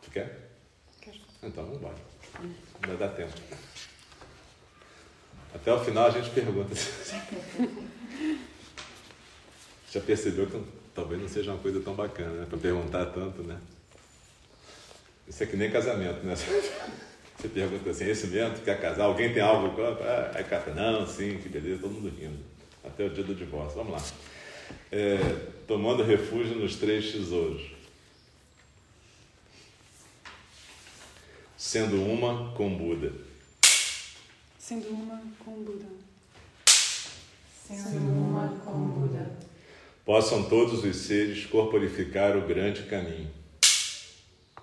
Tu 0.03 0.11
quer? 0.11 0.51
Quero. 1.01 1.17
Então 1.41 1.63
vamos 1.65 1.79
embora. 1.79 1.95
Vai 2.85 2.95
dar 2.95 3.09
tempo. 3.09 3.33
Até 5.53 5.73
o 5.73 5.83
final 5.83 6.05
a 6.05 6.11
gente 6.11 6.29
pergunta. 6.29 6.75
Já 9.91 9.99
percebeu 9.99 10.45
que 10.45 10.63
talvez 10.93 11.19
não 11.19 11.27
seja 11.27 11.51
uma 11.51 11.59
coisa 11.59 11.79
tão 11.81 11.95
bacana, 11.95 12.41
né? 12.41 12.45
Para 12.47 12.59
perguntar 12.59 13.07
tanto, 13.07 13.41
né? 13.41 13.59
Isso 15.27 15.41
é 15.41 15.47
que 15.47 15.57
nem 15.57 15.71
casamento, 15.71 16.23
né? 16.23 16.35
Você 16.35 17.47
pergunta 17.47 17.89
assim, 17.89 18.05
esse 18.05 18.27
mesmo, 18.27 18.59
quer 18.59 18.79
casar? 18.79 19.05
Alguém 19.05 19.33
tem 19.33 19.41
algo? 19.41 19.81
Ah, 19.81 20.31
aí 20.35 20.43
cara, 20.43 20.71
não, 20.75 21.07
sim, 21.07 21.39
que 21.39 21.49
beleza, 21.49 21.81
todo 21.81 21.93
mundo 21.93 22.09
rindo. 22.09 22.58
Até 22.89 23.05
o 23.05 23.09
dia 23.09 23.23
do 23.23 23.33
divórcio. 23.33 23.77
Vamos 23.77 23.93
lá. 23.93 24.03
É, 24.91 25.17
tomando 25.67 26.03
refúgio 26.03 26.55
nos 26.55 26.75
três 26.75 27.11
tesouros. 27.11 27.71
Sendo 31.57 32.01
uma 32.03 32.53
com 32.53 32.75
Buda 32.75 33.29
sendo 34.69 34.89
uma 34.89 35.19
com 35.43 35.49
o 35.49 35.63
Buda. 35.63 35.87
Sendo 37.65 38.11
uma 38.11 38.49
com 38.63 38.71
o 38.71 38.87
Buda. 38.89 39.35
Possam 40.05 40.47
todos 40.47 40.83
os 40.83 40.95
seres 40.95 41.47
corporificar 41.47 42.37
o 42.37 42.47
grande 42.47 42.83
caminho. 42.83 43.31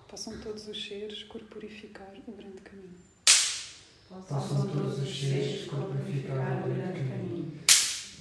Possam 0.07 0.39
todos 0.39 0.69
os 0.69 0.87
seres 0.87 1.25
corporificar 1.25 2.13
o 2.25 2.33
grande 2.33 2.61
caminho. 2.61 2.95
Possam 4.09 4.69
todos 4.69 5.01
os 5.01 5.21
seres 5.21 5.65
corporificar 5.65 6.65
o 6.65 6.73
grande 6.73 7.01
caminho. 7.01 7.36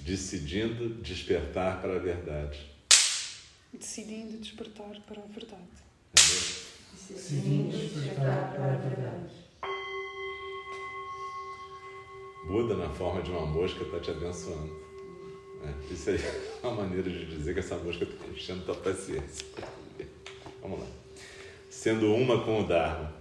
Decidindo 0.05 1.01
despertar 1.01 1.81
para 1.81 1.95
a 1.95 1.97
verdade. 1.97 2.59
Decidindo 3.73 4.37
despertar 4.37 5.01
para 5.01 5.19
a 5.19 5.25
verdade. 5.25 5.67
Decidindo 7.09 7.75
despertar 7.75 8.53
para 8.53 8.73
a 8.73 8.77
verdade. 8.77 9.33
Buda, 12.45 12.77
na 12.77 12.87
forma 12.91 13.23
de 13.23 13.31
uma 13.31 13.47
mosca, 13.47 13.81
está 13.81 13.99
te 13.99 14.11
abençoando. 14.11 14.79
É, 15.63 15.91
isso 15.91 16.11
aí 16.11 16.17
é 16.17 16.67
uma 16.67 16.83
maneira 16.83 17.09
de 17.09 17.25
dizer 17.25 17.55
que 17.55 17.61
essa 17.61 17.75
mosca 17.77 18.03
está 18.03 18.27
enchendo 18.27 18.63
tua 18.63 18.75
paciência. 18.75 19.47
Vamos 20.61 20.81
lá. 20.81 20.87
Sendo 21.67 22.13
uma 22.13 22.45
com 22.45 22.61
o 22.61 22.67
Dharma. 22.67 23.11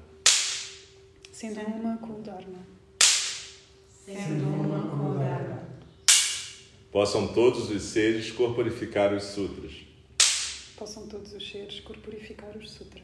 Sendo 1.32 1.60
uma 1.60 1.96
com 1.96 2.12
o 2.12 2.20
Dharma. 2.20 2.58
Sendo 4.04 4.44
uma 4.44 4.82
com 4.82 5.12
o 5.12 5.18
Dharma. 5.18 5.53
Possam 6.94 7.26
todos 7.26 7.70
os 7.70 7.82
seres 7.82 8.30
corporificar 8.30 9.12
os 9.12 9.24
sutras. 9.24 9.72
Possam 10.76 11.08
todos 11.08 11.32
os 11.32 11.50
seres 11.50 11.80
corporificar 11.80 12.56
os 12.56 12.70
sutras. 12.70 13.02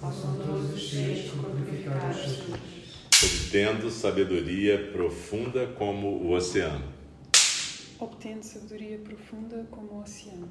Possam 0.00 0.36
todos 0.38 0.72
os 0.72 0.90
seres 0.90 1.30
corporificar 1.30 2.10
os 2.12 2.16
sutras 2.16 2.86
obtendo 3.22 3.90
sabedoria 3.90 4.90
profunda 4.90 5.66
como 5.66 6.08
o 6.08 6.32
oceano. 6.32 6.82
Obtendo 8.00 8.42
sabedoria 8.42 9.00
profunda 9.00 9.66
como 9.70 9.92
o 9.92 10.00
oceano. 10.00 10.48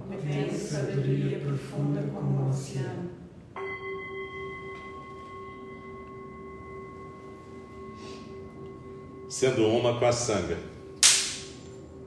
Obtendo 0.00 0.54
sabedoria 0.54 1.40
profunda 1.40 2.00
como 2.10 2.46
o 2.46 2.48
oceano. 2.48 3.27
Sendo 9.28 9.66
uma 9.66 9.98
com 9.98 10.06
a 10.06 10.12
sanga. 10.12 10.58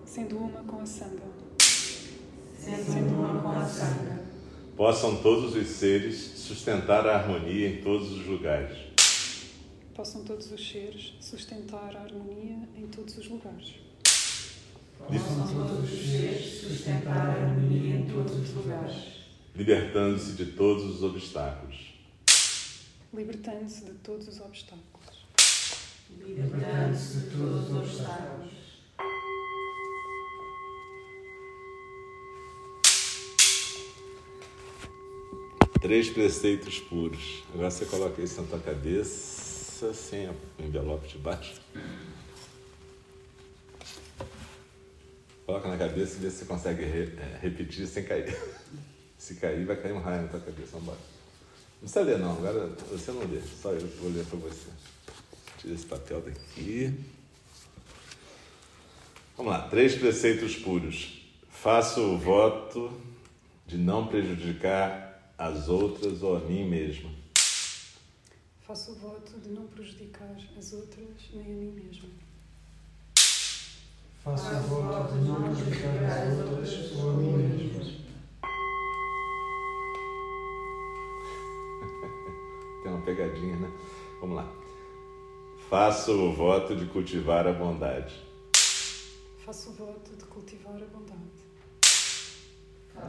Sendo 0.06 0.38
uma 0.38 0.64
com 0.64 0.82
a 0.82 0.86
sanga. 0.86 1.24
Sendo 2.58 3.14
uma 3.14 3.42
com 3.42 3.50
a 3.50 3.66
sanga. 3.66 4.22
Possam 4.76 5.16
todos 5.18 5.56
os 5.56 5.68
seres 5.68 6.18
sustentar 6.36 7.08
a 7.08 7.18
harmonia 7.18 7.70
em 7.70 7.82
todos 7.82 8.12
os 8.12 8.26
lugares 8.26 8.92
possam 10.02 10.24
todos 10.24 10.52
os 10.52 10.72
seres 10.72 11.14
sustentar 11.20 11.96
a 11.96 12.02
harmonia 12.02 12.58
em 12.76 12.88
todos 12.88 13.20
os 13.20 13.28
lugares. 13.28 13.76
Possam 14.98 15.68
todos 15.68 15.94
os 15.94 16.10
seres 16.10 16.62
sustentar 16.62 17.18
a 17.18 17.34
harmonia 17.34 17.98
em 17.98 18.08
todos 18.08 18.34
os 18.34 18.54
lugares. 18.56 18.96
Libertando-se 19.56 20.32
de 20.32 20.46
todos 20.54 20.86
os 20.86 21.04
obstáculos. 21.04 21.94
Libertando-se 23.14 23.86
de 23.86 23.92
todos 24.00 24.28
os 24.28 24.40
obstáculos. 24.40 25.01
Libertando-se 26.20 27.18
de 27.18 27.38
todos 27.38 27.70
os 27.70 27.78
obstáculos. 27.78 28.52
Três 35.82 36.10
preceitos 36.10 36.80
puros. 36.80 37.44
Agora 37.54 37.72
você 37.72 37.86
coloca 37.86 38.22
isso 38.22 38.40
na 38.40 38.48
tua 38.48 38.60
cabeça 38.60 39.94
sem 39.94 40.30
o 40.30 40.36
envelope 40.60 41.08
de 41.08 41.18
baixo. 41.18 41.60
Coloca 45.46 45.68
na 45.68 45.78
cabeça 45.78 46.18
e 46.18 46.20
vê 46.20 46.30
se 46.30 46.38
você 46.38 46.46
consegue 46.46 46.86
re, 46.86 47.14
é, 47.18 47.40
repetir 47.42 47.88
sem 47.88 48.04
cair. 48.04 48.38
Se 49.18 49.36
cair, 49.36 49.66
vai 49.66 49.76
cair 49.76 49.92
um 49.92 50.00
raio 50.00 50.24
na 50.24 50.28
tua 50.30 50.40
cabeça. 50.40 50.70
Vamos 50.72 50.84
embora. 50.84 50.98
Não 50.98 51.80
precisa 51.82 52.02
ler, 52.02 52.18
não. 52.18 52.32
Agora 52.32 52.68
você 52.90 53.12
não 53.12 53.22
lê. 53.22 53.40
Só 53.62 53.72
eu 53.72 53.88
vou 54.00 54.10
ler 54.12 54.26
para 54.26 54.40
você. 54.40 54.70
Tira 55.62 55.74
esse 55.74 55.86
papel 55.86 56.22
daqui. 56.22 56.94
Vamos 59.38 59.54
lá. 59.54 59.68
Três 59.70 59.96
preceitos 59.96 60.56
puros. 60.56 61.22
Faço 61.50 62.02
o 62.02 62.18
voto 62.18 62.92
de 63.68 63.78
não 63.78 64.08
prejudicar 64.08 65.34
as 65.38 65.70
outras 65.70 66.22
ou 66.24 66.36
a 66.36 66.40
mim 66.40 66.68
mesmo 66.68 67.22
Faço 68.72 68.94
o 68.94 68.96
voto 68.96 69.38
de 69.44 69.50
não 69.50 69.68
prejudicar 69.68 70.34
as 70.58 70.72
outras 70.72 71.06
nem 71.34 71.44
a 71.44 71.50
mim 71.50 71.72
mesma. 71.72 72.08
Faço 74.24 74.56
o 74.56 74.62
voto 74.62 75.14
de 75.14 75.28
não 75.28 75.44
prejudicar 75.44 76.04
as 76.04 76.40
outras 76.40 76.92
ou 76.94 77.10
a 77.10 77.14
mim 77.16 77.32
mesma. 77.34 77.82
Tem 82.82 82.92
uma 82.94 83.02
pegadinha, 83.02 83.58
né? 83.58 83.70
Vamos 84.22 84.38
lá. 84.38 84.50
Faço 85.72 86.12
o 86.12 86.34
voto 86.34 86.76
de 86.76 86.86
cultivar 86.86 87.48
a 87.48 87.54
bondade. 87.54 88.14
Faço 89.38 89.70
o 89.70 89.72
voto 89.72 90.18
de 90.18 90.26
cultivar 90.26 90.76
a 90.76 90.86
bondade. 90.86 91.32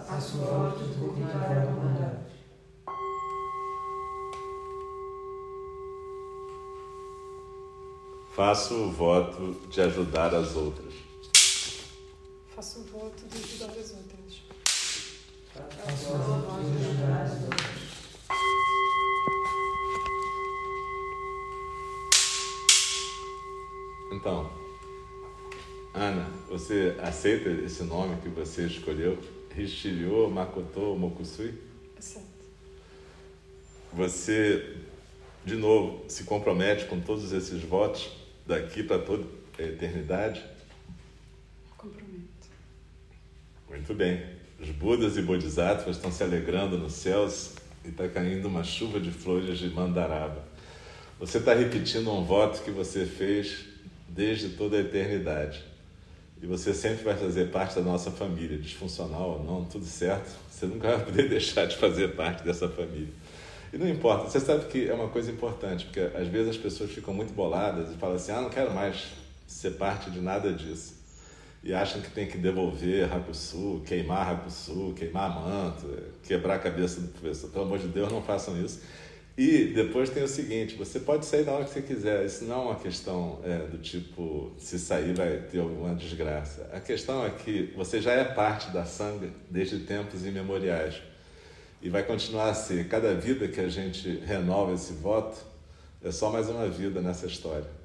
Faço 0.07 0.37
o 0.37 0.41
voto 0.43 0.85
de 0.85 0.95
cultivar 0.95 1.59
a 1.59 1.67
bondade. 1.67 2.19
Faço 8.31 8.75
o 8.77 8.93
voto 8.93 9.57
de 9.69 9.81
ajudar 9.81 10.33
as 10.33 10.55
outras. 10.55 10.95
faço 12.55 12.79
o 12.79 12.85
voto 12.85 13.27
de 13.27 13.39
ajudar 13.43 13.71
as 13.71 13.91
outras. 13.91 14.43
Faço 15.53 16.13
o 16.13 16.19
voto 16.19 16.63
de 16.63 16.77
ajudar 16.77 17.23
as 17.23 17.43
outras. 17.43 17.52
Então, 24.23 24.49
Ana, 25.93 26.31
você 26.49 26.97
aceita 27.03 27.51
esse 27.51 27.83
nome 27.83 28.21
que 28.23 28.29
você 28.29 28.67
escolheu? 28.67 29.19
Hishiryo 29.59 30.31
Makoto 30.31 30.95
Mokusui? 30.95 31.53
Aceito. 31.99 32.29
Você, 33.93 34.77
de 35.45 35.57
novo, 35.57 36.05
se 36.07 36.23
compromete 36.23 36.85
com 36.85 37.01
todos 37.01 37.33
esses 37.33 37.65
votos 37.65 38.13
daqui 38.47 38.85
para 38.85 39.01
toda 39.01 39.25
a 39.59 39.63
eternidade? 39.65 40.41
Comprometo. 41.77 42.47
Muito 43.69 43.93
bem. 43.93 44.25
Os 44.61 44.71
Budas 44.71 45.17
e 45.17 45.23
Bodhisattvas 45.23 45.97
estão 45.97 46.13
se 46.13 46.23
alegrando 46.23 46.79
nos 46.79 46.93
céus 46.93 47.57
e 47.85 47.89
está 47.89 48.09
caindo 48.09 48.47
uma 48.47 48.63
chuva 48.63 49.01
de 49.01 49.11
flores 49.11 49.59
de 49.59 49.69
mandaraba. 49.69 50.45
Você 51.19 51.39
está 51.39 51.55
repetindo 51.55 52.13
um 52.13 52.25
voto 52.25 52.63
que 52.63 52.71
você 52.71 53.05
fez 53.05 53.72
desde 54.15 54.51
toda 54.51 54.77
a 54.77 54.81
eternidade. 54.81 55.65
E 56.43 56.47
você 56.47 56.75
sempre 56.75 57.05
vai 57.05 57.17
fazer 57.17 57.51
parte 57.51 57.77
da 57.77 57.83
nossa 57.83 58.11
família, 58.11 58.59
disfuncional 58.59 59.39
ou 59.39 59.45
não, 59.45 59.65
tudo 59.65 59.85
certo. 59.85 60.31
Você 60.51 60.67
nunca 60.67 60.97
vai 60.97 61.05
poder 61.07 61.29
deixar 61.31 61.67
de 61.67 61.77
fazer 61.77 62.09
parte 62.17 62.43
dessa 62.45 62.69
família. 62.69 63.13
E 63.73 63.79
não 63.79 63.89
importa, 63.89 64.29
você 64.29 64.39
sabe 64.39 64.67
que 64.67 64.89
é 64.89 64.93
uma 64.93 65.09
coisa 65.09 65.31
importante, 65.31 65.87
porque 65.87 66.01
às 66.01 66.29
vezes 66.29 66.51
as 66.51 66.57
pessoas 66.57 66.91
ficam 66.91 67.15
muito 67.15 67.33
boladas 67.33 67.91
e 67.91 67.95
falam 67.97 68.17
assim: 68.17 68.33
ah, 68.33 68.41
não 68.41 68.51
quero 68.51 68.75
mais 68.75 69.13
ser 69.47 69.73
parte 69.73 70.11
de 70.11 70.21
nada 70.21 70.53
disso. 70.53 71.01
E 71.65 71.73
acham 71.73 72.03
que 72.03 72.11
tem 72.11 72.27
que 72.27 72.37
devolver 72.37 73.11
Hakusu, 73.11 73.83
queimar 73.87 74.33
Hakusu, 74.33 74.93
queimar 74.97 75.31
manto, 75.31 75.87
quebrar 76.25 76.57
a 76.57 76.59
cabeça 76.59 77.01
do 77.01 77.09
professor. 77.09 77.51
Pelo 77.51 77.65
amor 77.65 77.79
de 77.79 77.87
Deus, 77.87 78.11
não 78.11 78.21
façam 78.21 78.61
isso. 78.63 78.83
E 79.37 79.67
depois 79.67 80.11
tem 80.11 80.23
o 80.23 80.29
seguinte: 80.29 80.75
você 80.75 81.01
pode 81.01 81.25
sair 81.25 81.45
na 81.45 81.53
hora 81.53 81.65
que 81.65 81.71
você 81.71 81.83
quiser. 81.83 82.25
Isso 82.27 82.45
não 82.45 82.55
é 82.55 82.65
uma 82.67 82.77
questão 82.77 83.41
é, 83.45 83.59
do 83.67 83.79
tipo, 83.79 84.53
se 84.59 84.79
sair 84.79 85.15
vai 85.15 85.39
ter 85.51 85.61
alguma 85.61 85.95
desgraça. 85.95 86.69
A 86.73 86.81
questão 86.81 87.25
é 87.25 87.31
que 87.31 87.73
você 87.75 88.01
já 88.01 88.13
é 88.13 88.25
parte 88.25 88.71
da 88.71 88.85
sanga 88.85 89.31
desde 89.51 89.79
tempos 89.81 90.27
imemoriais. 90.27 91.01
E 91.81 91.89
vai 91.89 92.03
continuar 92.05 92.51
a 92.51 92.55
ser. 92.55 92.87
Cada 92.89 93.15
vida 93.15 93.49
que 93.49 93.61
a 93.61 93.69
gente 93.69 94.09
renova 94.19 94.75
esse 94.75 94.93
voto 94.93 95.39
é 96.03 96.13
só 96.13 96.31
mais 96.31 96.49
uma 96.49 96.69
vida 96.69 97.01
nessa 97.01 97.27
história. 97.27 97.83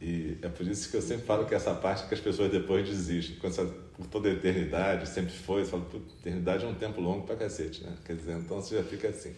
E 0.00 0.36
é 0.42 0.48
por 0.48 0.66
isso 0.66 0.90
que 0.90 0.96
eu 0.96 1.02
sempre 1.02 1.26
falo 1.26 1.44
que 1.44 1.54
essa 1.54 1.74
parte 1.74 2.06
que 2.06 2.14
as 2.14 2.20
pessoas 2.20 2.50
depois 2.50 2.86
desistem. 2.86 3.36
Quando 3.40 3.52
você, 3.52 3.66
por 3.96 4.06
toda 4.06 4.28
a 4.28 4.32
eternidade, 4.32 5.08
sempre 5.08 5.32
foi, 5.32 5.64
você 5.64 5.70
fala, 5.70 5.86
eternidade 6.20 6.64
é 6.64 6.68
um 6.68 6.74
tempo 6.74 7.00
longo 7.00 7.26
pra 7.26 7.36
cacete, 7.36 7.82
né? 7.82 7.94
Quer 8.04 8.16
dizer, 8.16 8.36
então 8.36 8.60
você 8.60 8.76
já 8.76 8.84
fica 8.84 9.08
assim. 9.08 9.34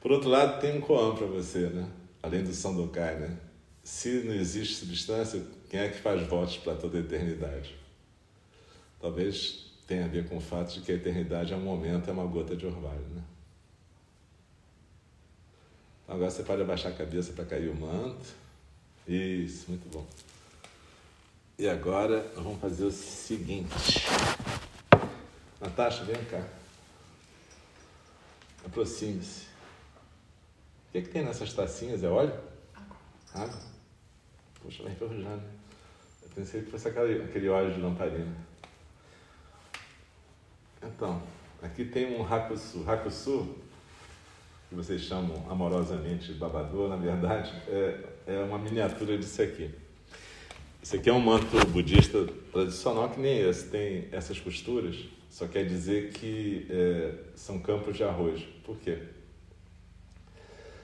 Por 0.00 0.10
outro 0.10 0.30
lado, 0.30 0.60
tem 0.60 0.78
um 0.78 0.80
koan 0.80 1.14
para 1.14 1.26
você, 1.26 1.68
né? 1.68 1.88
Além 2.22 2.42
do 2.42 2.54
Sandokai, 2.54 3.18
né? 3.18 3.36
Se 3.82 4.22
não 4.24 4.34
existe 4.34 4.76
substância, 4.76 5.42
quem 5.68 5.80
é 5.80 5.88
que 5.88 5.98
faz 5.98 6.26
votos 6.26 6.56
para 6.56 6.74
toda 6.74 6.98
a 6.98 7.00
eternidade? 7.00 7.74
Talvez 9.00 9.72
tenha 9.86 10.04
a 10.04 10.08
ver 10.08 10.28
com 10.28 10.36
o 10.36 10.40
fato 10.40 10.72
de 10.74 10.80
que 10.80 10.92
a 10.92 10.94
eternidade 10.94 11.52
é 11.52 11.56
um 11.56 11.60
momento, 11.60 12.08
é 12.08 12.12
uma 12.12 12.26
gota 12.26 12.56
de 12.56 12.66
orvalho, 12.66 13.06
né? 13.14 13.22
Então 16.04 16.16
agora 16.16 16.30
você 16.30 16.42
pode 16.42 16.62
abaixar 16.62 16.92
a 16.92 16.94
cabeça 16.94 17.32
para 17.32 17.44
cair 17.44 17.68
o 17.68 17.74
manto. 17.74 18.34
Isso, 19.06 19.66
muito 19.68 19.88
bom. 19.90 20.06
E 21.58 21.68
agora 21.68 22.26
vamos 22.36 22.60
fazer 22.60 22.84
o 22.84 22.90
seguinte. 22.90 24.04
Natasha, 25.60 26.04
vem 26.04 26.24
cá. 26.24 26.42
Aproxime-se. 28.64 29.49
O 30.90 30.92
que, 30.92 30.98
é 30.98 31.02
que 31.02 31.08
tem 31.10 31.24
nessas 31.24 31.52
tacinhas? 31.52 32.02
É 32.02 32.08
óleo? 32.08 32.34
Água. 32.74 32.96
Água? 33.32 33.60
Poxa, 34.60 34.82
vai 34.82 34.90
enferrujar, 34.90 35.36
né? 35.36 35.42
Eu 36.20 36.28
pensei 36.34 36.62
que 36.62 36.70
fosse 36.72 36.88
aquele, 36.88 37.22
aquele 37.22 37.48
óleo 37.48 37.72
de 37.72 37.80
lamparina. 37.80 38.36
Então, 40.82 41.22
aqui 41.62 41.84
tem 41.84 42.16
um 42.18 42.26
Hakusu. 42.26 42.82
Hakusu, 42.90 43.54
que 44.68 44.74
vocês 44.74 45.02
chamam 45.02 45.48
amorosamente 45.48 46.32
babador, 46.32 46.88
na 46.88 46.96
verdade, 46.96 47.52
é, 47.68 48.04
é 48.26 48.38
uma 48.40 48.58
miniatura 48.58 49.16
disso 49.16 49.42
aqui. 49.42 49.70
Isso 50.82 50.96
aqui 50.96 51.08
é 51.08 51.12
um 51.12 51.20
manto 51.20 51.64
budista 51.68 52.26
tradicional 52.50 53.10
que 53.10 53.20
nem 53.20 53.48
esse, 53.48 53.68
tem 53.68 54.08
essas 54.10 54.40
costuras, 54.40 54.96
só 55.30 55.46
quer 55.46 55.64
dizer 55.66 56.10
que 56.14 56.66
é, 56.68 57.14
são 57.36 57.60
campos 57.60 57.96
de 57.96 58.02
arroz. 58.02 58.42
Por 58.64 58.76
quê? 58.78 58.98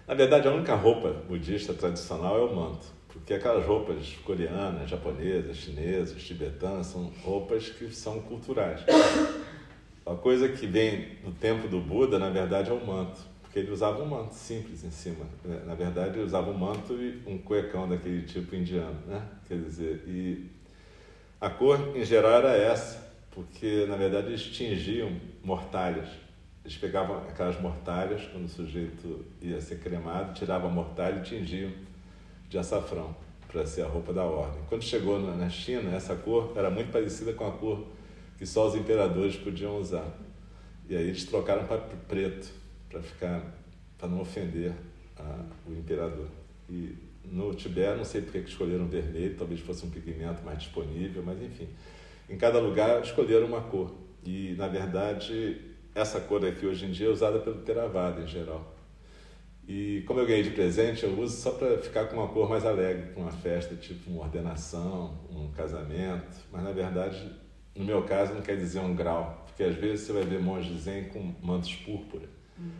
Na 0.07 0.15
verdade, 0.15 0.47
a 0.47 0.53
única 0.53 0.75
roupa 0.77 1.11
budista 1.11 1.75
tradicional 1.75 2.39
é 2.39 2.45
o 2.45 2.55
manto, 2.55 2.87
porque 3.09 3.35
aquelas 3.35 3.67
roupas 3.67 4.15
coreanas, 4.25 4.89
japonesas, 4.89 5.57
chinesas, 5.57 6.23
tibetanas 6.23 6.87
são 6.87 7.11
roupas 7.25 7.71
que 7.71 7.93
são 7.93 8.21
culturais. 8.21 8.83
A 10.07 10.15
coisa 10.15 10.49
que 10.49 10.65
vem 10.65 11.17
do 11.25 11.33
tempo 11.33 11.67
do 11.67 11.81
Buda, 11.81 12.21
na 12.21 12.31
verdade, 12.31 12.71
é 12.71 12.73
o 12.73 12.87
manto, 12.87 13.19
porque 13.43 13.59
ele 13.59 13.73
usava 13.73 14.01
um 14.01 14.07
manto 14.07 14.35
simples 14.35 14.85
em 14.85 14.93
cima. 14.93 15.27
Na 15.67 15.75
verdade, 15.75 16.19
ele 16.19 16.25
usava 16.25 16.53
um 16.53 16.57
manto 16.57 16.93
e 16.93 17.21
um 17.27 17.37
cuecão 17.39 17.89
daquele 17.89 18.23
tipo 18.23 18.55
indiano, 18.55 19.01
né? 19.09 19.27
Quer 19.49 19.59
dizer, 19.59 20.05
e 20.07 20.47
a 21.41 21.51
cor 21.51 21.97
em 21.97 22.05
geral 22.05 22.31
era 22.31 22.57
essa, 22.57 23.13
porque 23.33 23.85
na 23.89 23.97
verdade 23.97 24.29
eles 24.29 24.43
tingiam 24.43 25.11
mortalhas 25.43 26.09
eles 26.67 26.77
pegavam 26.79 27.19
aquelas 27.19 27.61
mortalhas, 27.61 28.25
quando 28.33 28.47
o 28.47 28.49
sujeito 28.49 29.25
ia 29.41 29.61
ser 29.61 29.79
cremado, 29.79 30.35
tiravam 30.35 30.69
a 30.69 30.73
mortalha 30.73 31.21
e 31.21 31.23
tingiam 31.23 31.71
de 32.49 32.59
açafrão, 32.59 33.15
para 33.47 33.65
ser 33.65 33.83
a 33.83 33.87
roupa 33.87 34.13
da 34.13 34.25
ordem. 34.25 34.61
Quando 34.69 34.83
chegou 34.83 35.21
na 35.21 35.49
China, 35.49 35.95
essa 35.95 36.17
cor 36.17 36.53
era 36.57 36.69
muito 36.69 36.91
parecida 36.91 37.33
com 37.33 37.47
a 37.47 37.53
cor 37.53 37.87
que 38.37 38.45
só 38.45 38.67
os 38.67 38.75
imperadores 38.75 39.37
podiam 39.37 39.79
usar. 39.79 40.07
E 40.89 40.97
aí 40.97 41.05
eles 41.05 41.25
trocaram 41.25 41.65
para 41.67 41.79
preto, 41.79 42.53
para 42.91 43.01
ficar, 43.01 43.43
para 43.97 44.09
não 44.09 44.21
ofender 44.21 44.73
a, 45.17 45.45
o 45.69 45.73
imperador. 45.73 46.27
E 46.69 46.97
no 47.25 47.55
Tibete, 47.55 47.97
não 47.97 48.05
sei 48.05 48.23
porque 48.23 48.41
que 48.41 48.51
escolheram 48.51 48.87
vermelho, 48.89 49.37
talvez 49.39 49.61
fosse 49.61 49.87
um 49.87 49.91
pigmento 49.91 50.43
mais 50.45 50.59
disponível, 50.59 51.23
mas 51.25 51.41
enfim. 51.41 51.69
Em 52.29 52.37
cada 52.37 52.59
lugar 52.59 53.01
escolheram 53.03 53.47
uma 53.47 53.61
cor. 53.61 53.95
E, 54.25 54.57
na 54.59 54.67
verdade, 54.67 55.76
essa 55.97 56.21
cor 56.21 56.45
aqui 56.45 56.67
hoje 56.67 56.85
em 56.85 56.91
dia 56.91 57.07
é 57.07 57.11
usada 57.11 57.39
pelo 57.39 57.57
Theravada 57.63 58.21
em 58.21 58.27
geral. 58.27 58.75
E 59.67 60.05
como 60.07 60.21
eu 60.21 60.27
ganhei 60.27 60.43
de 60.43 60.51
presente, 60.51 61.03
eu 61.03 61.19
uso 61.19 61.41
só 61.41 61.53
para 61.53 61.79
ficar 61.79 62.05
com 62.05 62.17
uma 62.17 62.29
cor 62.29 62.49
mais 62.49 62.67
alegre, 62.67 63.13
para 63.13 63.23
uma 63.23 63.33
festa, 63.33 63.75
tipo 63.75 64.11
uma 64.11 64.25
ordenação, 64.25 65.19
um 65.31 65.51
casamento. 65.53 66.37
Mas 66.53 66.63
na 66.63 66.71
verdade, 66.71 67.33
no 67.75 67.85
meu 67.85 68.03
caso, 68.03 68.35
não 68.35 68.43
quer 68.43 68.57
dizer 68.57 68.79
um 68.81 68.95
grau, 68.95 69.45
porque 69.47 69.65
às 69.65 69.75
vezes 69.75 70.07
você 70.07 70.13
vai 70.13 70.23
ver 70.23 70.39
monges 70.39 70.83
zen 70.83 71.05
com 71.05 71.35
mantos 71.43 71.75
púrpura, 71.75 72.29
uhum. 72.59 72.71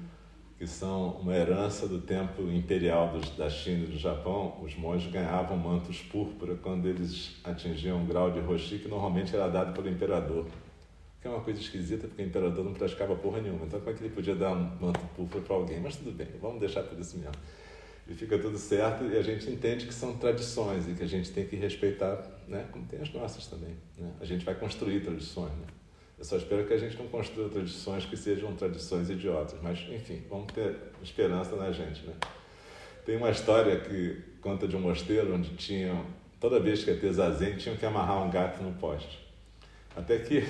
que 0.59 0.67
são 0.67 1.13
uma 1.13 1.35
herança 1.35 1.89
do 1.89 2.03
tempo 2.03 2.43
imperial 2.43 3.09
dos, 3.09 3.31
da 3.31 3.49
China 3.49 3.85
e 3.85 3.93
do 3.93 3.99
Japão. 3.99 4.61
Os 4.63 4.77
monges 4.77 5.11
ganhavam 5.11 5.57
mantos 5.57 6.03
púrpura 6.03 6.55
quando 6.57 6.87
eles 6.87 7.41
atingiam 7.43 7.99
um 7.99 8.07
grau 8.07 8.31
de 8.31 8.41
roshi 8.41 8.79
que 8.79 8.89
normalmente 8.89 9.35
era 9.35 9.49
dado 9.49 9.73
pelo 9.73 9.89
imperador 9.89 10.45
que 11.27 11.33
é 11.33 11.35
uma 11.35 11.41
coisa 11.41 11.61
esquisita, 11.61 12.07
porque 12.07 12.23
o 12.23 12.27
imperador 12.27 12.65
não 12.65 12.73
praticava 12.73 13.17
porra 13.17 13.41
nenhuma. 13.41 13.67
Então, 13.67 13.81
como 13.81 13.91
é 13.91 13.95
que 13.95 14.05
ele 14.05 14.15
podia 14.15 14.37
dar 14.37 14.53
um 14.53 14.77
manto 14.81 15.01
púrpura 15.17 15.43
para 15.43 15.57
alguém? 15.57 15.81
Mas 15.81 15.97
tudo 15.97 16.13
bem, 16.13 16.29
vamos 16.41 16.61
deixar 16.61 16.85
por 16.85 16.99
isso 16.99 17.19
mesmo. 17.19 17.35
E 18.09 18.15
fica 18.15 18.39
tudo 18.39 18.57
certo, 18.57 19.05
e 19.05 19.19
a 19.19 19.23
gente 19.23 19.51
entende 19.51 19.87
que 19.87 19.93
são 19.93 20.17
tradições 20.17 20.89
e 20.89 20.93
que 20.93 21.03
a 21.03 21.09
gente 21.09 21.33
tem 21.33 21.45
que 21.45 21.57
respeitar, 21.57 22.25
né? 22.47 22.67
como 22.71 22.87
tem 22.87 23.01
as 23.01 23.13
nossas 23.13 23.49
também. 23.49 23.75
Né? 23.99 24.13
A 24.21 24.25
gente 24.25 24.45
vai 24.45 24.55
construir 24.55 25.01
tradições. 25.01 25.51
Né? 25.51 25.67
Eu 26.17 26.25
só 26.25 26.37
espero 26.37 26.65
que 26.65 26.73
a 26.73 26.79
gente 26.79 26.97
não 26.97 27.09
construa 27.09 27.49
tradições 27.49 28.07
que 28.07 28.17
sejam 28.17 28.55
tradições 28.55 29.11
idiotas, 29.11 29.59
mas 29.61 29.81
enfim, 29.91 30.23
vamos 30.31 30.53
ter 30.53 30.77
esperança 31.03 31.57
na 31.57 31.73
gente. 31.73 32.07
Né? 32.07 32.15
Tem 33.05 33.17
uma 33.17 33.31
história 33.31 33.81
que 33.81 34.23
conta 34.41 34.69
de 34.69 34.77
um 34.77 34.81
mosteiro 34.81 35.35
onde 35.35 35.51
tinham, 35.57 36.07
toda 36.39 36.61
vez 36.61 36.85
que 36.85 36.91
ia 36.93 36.97
ter 36.97 37.13
zazen, 37.13 37.57
tinham 37.57 37.77
que 37.77 37.85
amarrar 37.85 38.25
um 38.25 38.31
gato 38.31 38.63
no 38.63 38.73
poste. 38.75 39.27
Até 39.97 40.19
que 40.19 40.45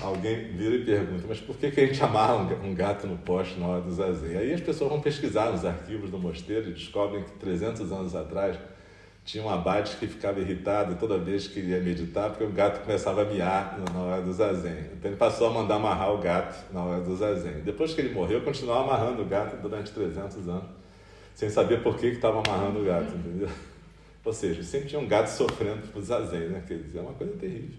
alguém 0.00 0.52
vira 0.52 0.74
e 0.76 0.84
pergunta, 0.84 1.24
mas 1.28 1.40
por 1.40 1.56
que, 1.56 1.70
que 1.70 1.80
a 1.80 1.86
gente 1.86 2.02
amarra 2.02 2.34
um 2.34 2.74
gato 2.74 3.06
no 3.06 3.16
poste 3.18 3.58
na 3.58 3.66
hora 3.66 3.80
do 3.82 3.92
zazen? 3.92 4.36
Aí 4.36 4.52
as 4.52 4.60
pessoas 4.60 4.90
vão 4.90 5.00
pesquisar 5.00 5.50
nos 5.50 5.64
arquivos 5.64 6.10
do 6.10 6.18
mosteiro 6.18 6.70
e 6.70 6.72
descobrem 6.72 7.22
que 7.22 7.30
300 7.32 7.92
anos 7.92 8.14
atrás 8.14 8.56
tinha 9.24 9.44
um 9.44 9.48
abade 9.48 9.96
que 9.96 10.06
ficava 10.06 10.40
irritado 10.40 10.96
toda 10.96 11.16
vez 11.16 11.46
que 11.46 11.60
ia 11.60 11.80
meditar 11.80 12.30
porque 12.30 12.44
o 12.44 12.50
gato 12.50 12.84
começava 12.84 13.22
a 13.22 13.24
miar 13.24 13.78
na 13.92 14.00
hora 14.00 14.22
do 14.22 14.32
zazen. 14.32 14.86
Então 14.94 15.10
ele 15.10 15.16
passou 15.16 15.48
a 15.48 15.50
mandar 15.50 15.76
amarrar 15.76 16.12
o 16.12 16.18
gato 16.18 16.72
na 16.72 16.82
hora 16.82 17.00
do 17.00 17.16
zazen. 17.16 17.60
Depois 17.64 17.94
que 17.94 18.00
ele 18.00 18.12
morreu, 18.12 18.40
continuava 18.42 18.82
amarrando 18.82 19.22
o 19.22 19.24
gato 19.24 19.56
durante 19.62 19.92
300 19.92 20.48
anos, 20.48 20.70
sem 21.34 21.48
saber 21.48 21.82
por 21.82 21.96
que 21.96 22.06
estava 22.06 22.42
amarrando 22.44 22.80
o 22.80 22.84
gato, 22.84 23.14
entendeu? 23.14 23.48
Ou 24.24 24.32
seja, 24.32 24.62
sempre 24.62 24.88
tinha 24.88 25.00
um 25.00 25.06
gato 25.06 25.28
sofrendo 25.28 25.86
por 25.88 26.00
zazen, 26.02 26.48
né? 26.48 26.62
Quer 26.66 26.78
dizer, 26.78 26.98
é 26.98 27.02
uma 27.02 27.14
coisa 27.14 27.32
terrível. 27.34 27.78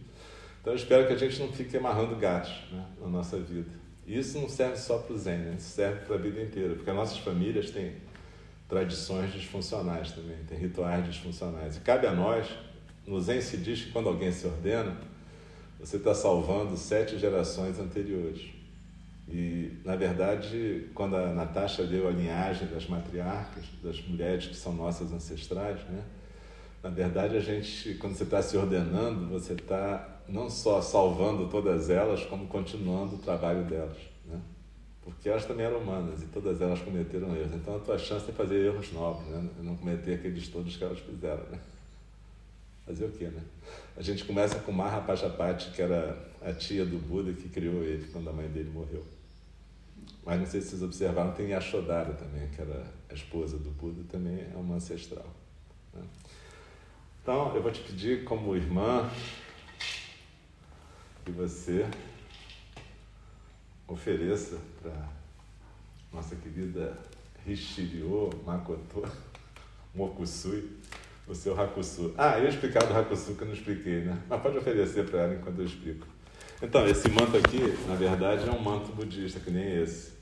Então 0.64 0.72
eu 0.72 0.78
espero 0.78 1.06
que 1.06 1.12
a 1.12 1.18
gente 1.18 1.38
não 1.42 1.52
fique 1.52 1.76
amarrando 1.76 2.16
gatos 2.16 2.54
né, 2.72 2.86
na 3.02 3.08
nossa 3.08 3.38
vida. 3.38 3.70
E 4.08 4.18
isso 4.18 4.40
não 4.40 4.48
serve 4.48 4.78
só 4.78 4.98
para 4.98 5.14
o 5.14 5.18
Zen, 5.18 5.38
né? 5.40 5.56
isso 5.58 5.72
serve 5.72 6.06
para 6.06 6.16
a 6.16 6.18
vida 6.18 6.42
inteira, 6.42 6.74
porque 6.74 6.90
as 6.90 6.96
nossas 6.96 7.18
famílias 7.18 7.70
têm 7.70 7.96
tradições 8.70 9.34
disfuncionais 9.34 10.14
também, 10.14 10.38
têm 10.48 10.58
rituais 10.58 11.06
disfuncionais. 11.06 11.76
E 11.76 11.82
cabe 11.82 12.08
a 12.08 12.14
nós, 12.14 12.48
no 13.06 13.20
Zen 13.20 13.42
se 13.42 13.58
diz 13.58 13.82
que 13.82 13.92
quando 13.92 14.08
alguém 14.08 14.32
se 14.32 14.48
ordena, 14.48 14.96
você 15.78 15.98
está 15.98 16.16
salvando 16.16 16.78
sete 16.78 17.20
gerações 17.20 17.78
anteriores. 17.78 18.44
E, 19.28 19.74
na 19.84 19.98
verdade, 19.98 20.88
quando 20.94 21.18
a 21.18 21.34
Natasha 21.34 21.84
deu 21.84 22.08
a 22.08 22.12
linhagem 22.12 22.70
das 22.70 22.88
matriarcas, 22.88 23.66
das 23.84 24.02
mulheres 24.08 24.48
que 24.48 24.56
são 24.56 24.72
nossas 24.72 25.12
ancestrais, 25.12 25.82
né? 25.90 26.04
na 26.82 26.90
verdade, 26.90 27.36
a 27.36 27.42
gente, 27.42 27.96
quando 27.96 28.16
você 28.16 28.24
está 28.24 28.42
se 28.42 28.56
ordenando, 28.56 29.28
você 29.28 29.54
está 29.54 30.13
não 30.28 30.50
só 30.50 30.82
salvando 30.82 31.48
todas 31.50 31.90
elas, 31.90 32.24
como 32.26 32.48
continuando 32.48 33.16
o 33.16 33.20
trabalho 33.20 33.64
delas. 33.66 33.98
Né? 34.26 34.40
Porque 35.02 35.30
elas 35.30 35.46
também 35.46 35.66
eram 35.66 35.80
humanas 35.80 36.22
e 36.24 36.28
todas 36.28 36.62
elas 36.62 36.80
cometeram 36.80 37.36
erros. 37.36 37.54
Então, 37.54 37.76
a 37.76 37.80
tua 37.80 37.98
chance 37.98 38.30
é 38.30 38.34
fazer 38.34 38.66
erros 38.66 38.92
novos, 38.94 39.26
né? 39.28 39.50
não 39.60 39.76
cometer 39.76 40.16
aqueles 40.16 40.48
todos 40.48 40.76
que 40.78 40.84
elas 40.84 41.00
fizeram. 41.00 41.44
Né? 41.50 41.60
Fazer 42.86 43.06
o 43.06 43.12
quê, 43.12 43.26
né? 43.26 43.42
A 43.96 44.02
gente 44.02 44.26
começa 44.26 44.60
com 44.60 44.72
Mahapajapati, 44.72 45.72
que 45.72 45.82
era 45.82 46.18
a 46.42 46.52
tia 46.52 46.86
do 46.86 46.98
Buda 46.98 47.32
que 47.32 47.48
criou 47.48 47.82
ele 47.82 48.08
quando 48.12 48.30
a 48.30 48.34
mãe 48.34 48.48
dele 48.50 48.70
morreu. 48.74 49.04
Mas 50.26 50.40
não 50.40 50.46
sei 50.46 50.62
se 50.62 50.70
vocês 50.70 50.84
observaram, 50.84 51.32
tem 51.32 51.50
Yashodhara 51.50 52.14
também, 52.14 52.48
que 52.50 52.62
era 52.62 52.86
a 53.10 53.14
esposa 53.14 53.58
do 53.58 53.70
Buda, 53.72 54.02
também 54.10 54.48
é 54.54 54.58
uma 54.58 54.76
ancestral. 54.76 55.26
Né? 55.94 56.02
Então, 57.22 57.56
eu 57.56 57.62
vou 57.62 57.72
te 57.72 57.80
pedir, 57.82 58.26
como 58.26 58.56
irmã, 58.56 59.10
que 61.24 61.32
você 61.32 61.86
ofereça 63.88 64.58
para 64.82 65.10
nossa 66.12 66.36
querida 66.36 66.98
Rishiryo 67.46 68.30
Makoto 68.46 69.04
Mokusui 69.94 70.70
o 71.28 71.34
seu 71.34 71.60
Hakusu. 71.60 72.14
Ah, 72.18 72.38
eu 72.40 72.50
explicar 72.50 72.86
do 72.86 72.94
Hakusu 72.94 73.36
que 73.36 73.42
eu 73.44 73.48
não 73.48 73.54
expliquei, 73.54 74.02
né? 74.02 74.18
Mas 74.28 74.42
pode 74.42 74.58
oferecer 74.58 75.10
para 75.10 75.22
ela 75.22 75.36
enquanto 75.36 75.60
eu 75.60 75.66
explico. 75.66 76.06
Então, 76.62 76.86
esse 76.88 77.10
manto 77.10 77.38
aqui, 77.38 77.60
na 77.88 77.96
verdade, 77.96 78.48
é 78.48 78.52
um 78.52 78.60
manto 78.60 78.92
budista, 78.94 79.40
que 79.40 79.52
nem 79.52 79.82
esse. 79.82 80.14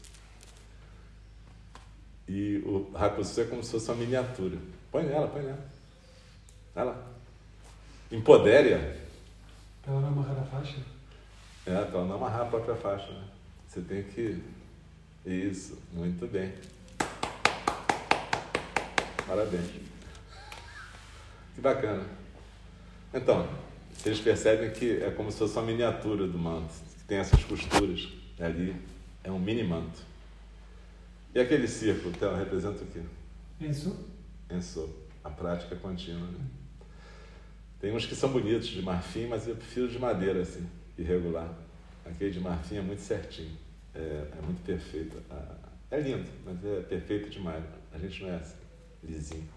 E 2.28 2.58
o 2.66 2.92
Hakusu 2.96 3.42
é 3.42 3.46
como 3.46 3.64
se 3.64 3.72
fosse 3.72 3.90
uma 3.90 3.98
miniatura. 3.98 4.58
Põe 4.92 5.04
nela, 5.04 5.28
põe 5.28 5.42
nela. 5.42 5.66
Vai 6.74 6.86
lá. 6.86 7.08
Empodere-a. 8.12 9.11
Ela 9.86 10.00
vai 10.00 10.10
amarrar 10.12 10.40
a 10.40 10.44
faixa? 10.44 10.78
É, 11.66 11.84
para 11.86 12.00
ela 12.00 12.08
não 12.08 12.16
amarrar 12.16 12.42
a 12.42 12.46
própria 12.46 12.76
faixa. 12.76 13.12
Né? 13.12 13.24
Você 13.68 13.82
tem 13.82 14.04
que. 14.04 14.42
Isso, 15.26 15.78
muito 15.92 16.28
bem. 16.28 16.54
Parabéns. 19.28 19.72
Que 21.56 21.62
bacana. 21.62 22.06
Então, 23.14 23.48
vocês 23.94 24.20
percebem 24.20 24.72
que 24.72 25.02
é 25.04 25.12
como 25.12 25.32
se 25.32 25.40
fosse 25.40 25.58
uma 25.58 25.66
miniatura 25.66 26.28
do 26.28 26.38
manto, 26.38 26.74
que 26.98 27.04
tem 27.06 27.18
essas 27.18 27.44
costuras 27.44 28.08
ali. 28.40 28.76
É 29.24 29.32
um 29.32 29.40
mini 29.40 29.64
manto. 29.64 30.02
E 31.34 31.40
aquele 31.40 31.68
círculo, 31.68 32.10
então, 32.10 32.36
representa 32.36 32.84
o 32.84 32.88
quê? 32.88 33.02
Enso? 33.60 34.10
Enso, 34.50 34.90
a 35.24 35.30
prática 35.30 35.76
contínua. 35.76 36.28
Né? 36.28 36.40
Tem 37.82 37.92
uns 37.92 38.06
que 38.06 38.16
são 38.16 38.32
bonitos 38.32 38.68
de 38.68 38.82
marfim, 38.84 39.26
mas 39.26 39.48
eu 39.48 39.56
prefiro 39.56 39.88
de 39.88 39.98
madeira, 39.98 40.42
assim, 40.42 40.64
irregular. 40.96 41.52
Aquele 42.06 42.30
de 42.30 42.40
marfim 42.40 42.78
é 42.78 42.82
muito 42.82 43.02
certinho, 43.02 43.58
é, 43.96 44.00
é 44.00 44.42
muito 44.44 44.64
perfeito. 44.64 45.18
É 45.90 46.00
lindo, 46.00 46.30
mas 46.46 46.64
é 46.64 46.82
perfeito 46.82 47.30
demais. 47.32 47.64
A 47.92 47.98
gente 47.98 48.22
não 48.22 48.30
é 48.30 48.36
assim, 48.36 48.56
lisinho. 49.04 49.50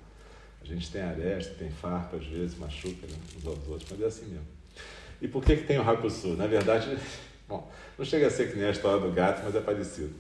A 0.62 0.64
gente 0.64 0.90
tem 0.90 1.02
aresta, 1.02 1.54
tem 1.54 1.70
farpa, 1.70 2.16
às 2.16 2.24
vezes 2.24 2.58
machuca 2.58 3.06
né, 3.06 3.14
uns 3.37 3.46
aos 3.46 3.68
outros, 3.68 3.90
mas 3.90 4.00
é 4.00 4.06
assim 4.06 4.26
mesmo. 4.26 4.46
E 5.20 5.28
por 5.28 5.44
que, 5.44 5.58
que 5.58 5.66
tem 5.66 5.78
o 5.78 5.88
Hakusu? 5.88 6.28
Na 6.28 6.46
verdade, 6.46 6.96
bom, 7.46 7.70
não 7.98 8.04
chega 8.06 8.28
a 8.28 8.30
ser 8.30 8.50
que 8.50 8.56
nem 8.56 8.64
a 8.64 8.70
história 8.70 9.06
do 9.06 9.12
gato, 9.12 9.42
mas 9.44 9.54
é 9.54 9.60
parecido. 9.60 10.14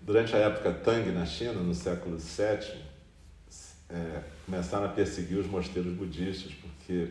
Durante 0.00 0.34
a 0.34 0.38
época 0.38 0.72
Tang 0.72 1.10
na 1.12 1.26
China, 1.26 1.52
no 1.52 1.74
século 1.74 2.16
VII, 2.16 2.82
é, 3.90 4.22
começaram 4.46 4.86
a 4.86 4.88
perseguir 4.88 5.36
os 5.36 5.46
mosteiros 5.46 5.92
budistas, 5.92 6.52
porque 6.54 7.08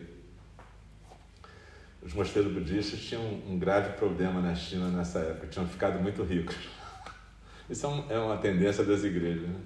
os 2.02 2.14
mosteiros 2.14 2.52
budistas 2.52 3.00
tinham 3.00 3.22
um 3.46 3.58
grave 3.58 3.96
problema 3.98 4.40
na 4.40 4.54
China 4.54 4.88
nessa 4.88 5.18
época, 5.18 5.46
tinham 5.48 5.66
ficado 5.66 6.00
muito 6.00 6.22
ricos. 6.22 6.56
Isso 7.68 7.86
é, 7.86 8.14
é 8.14 8.18
uma 8.18 8.38
tendência 8.38 8.84
das 8.84 9.04
igrejas, 9.04 9.48
né? 9.48 9.60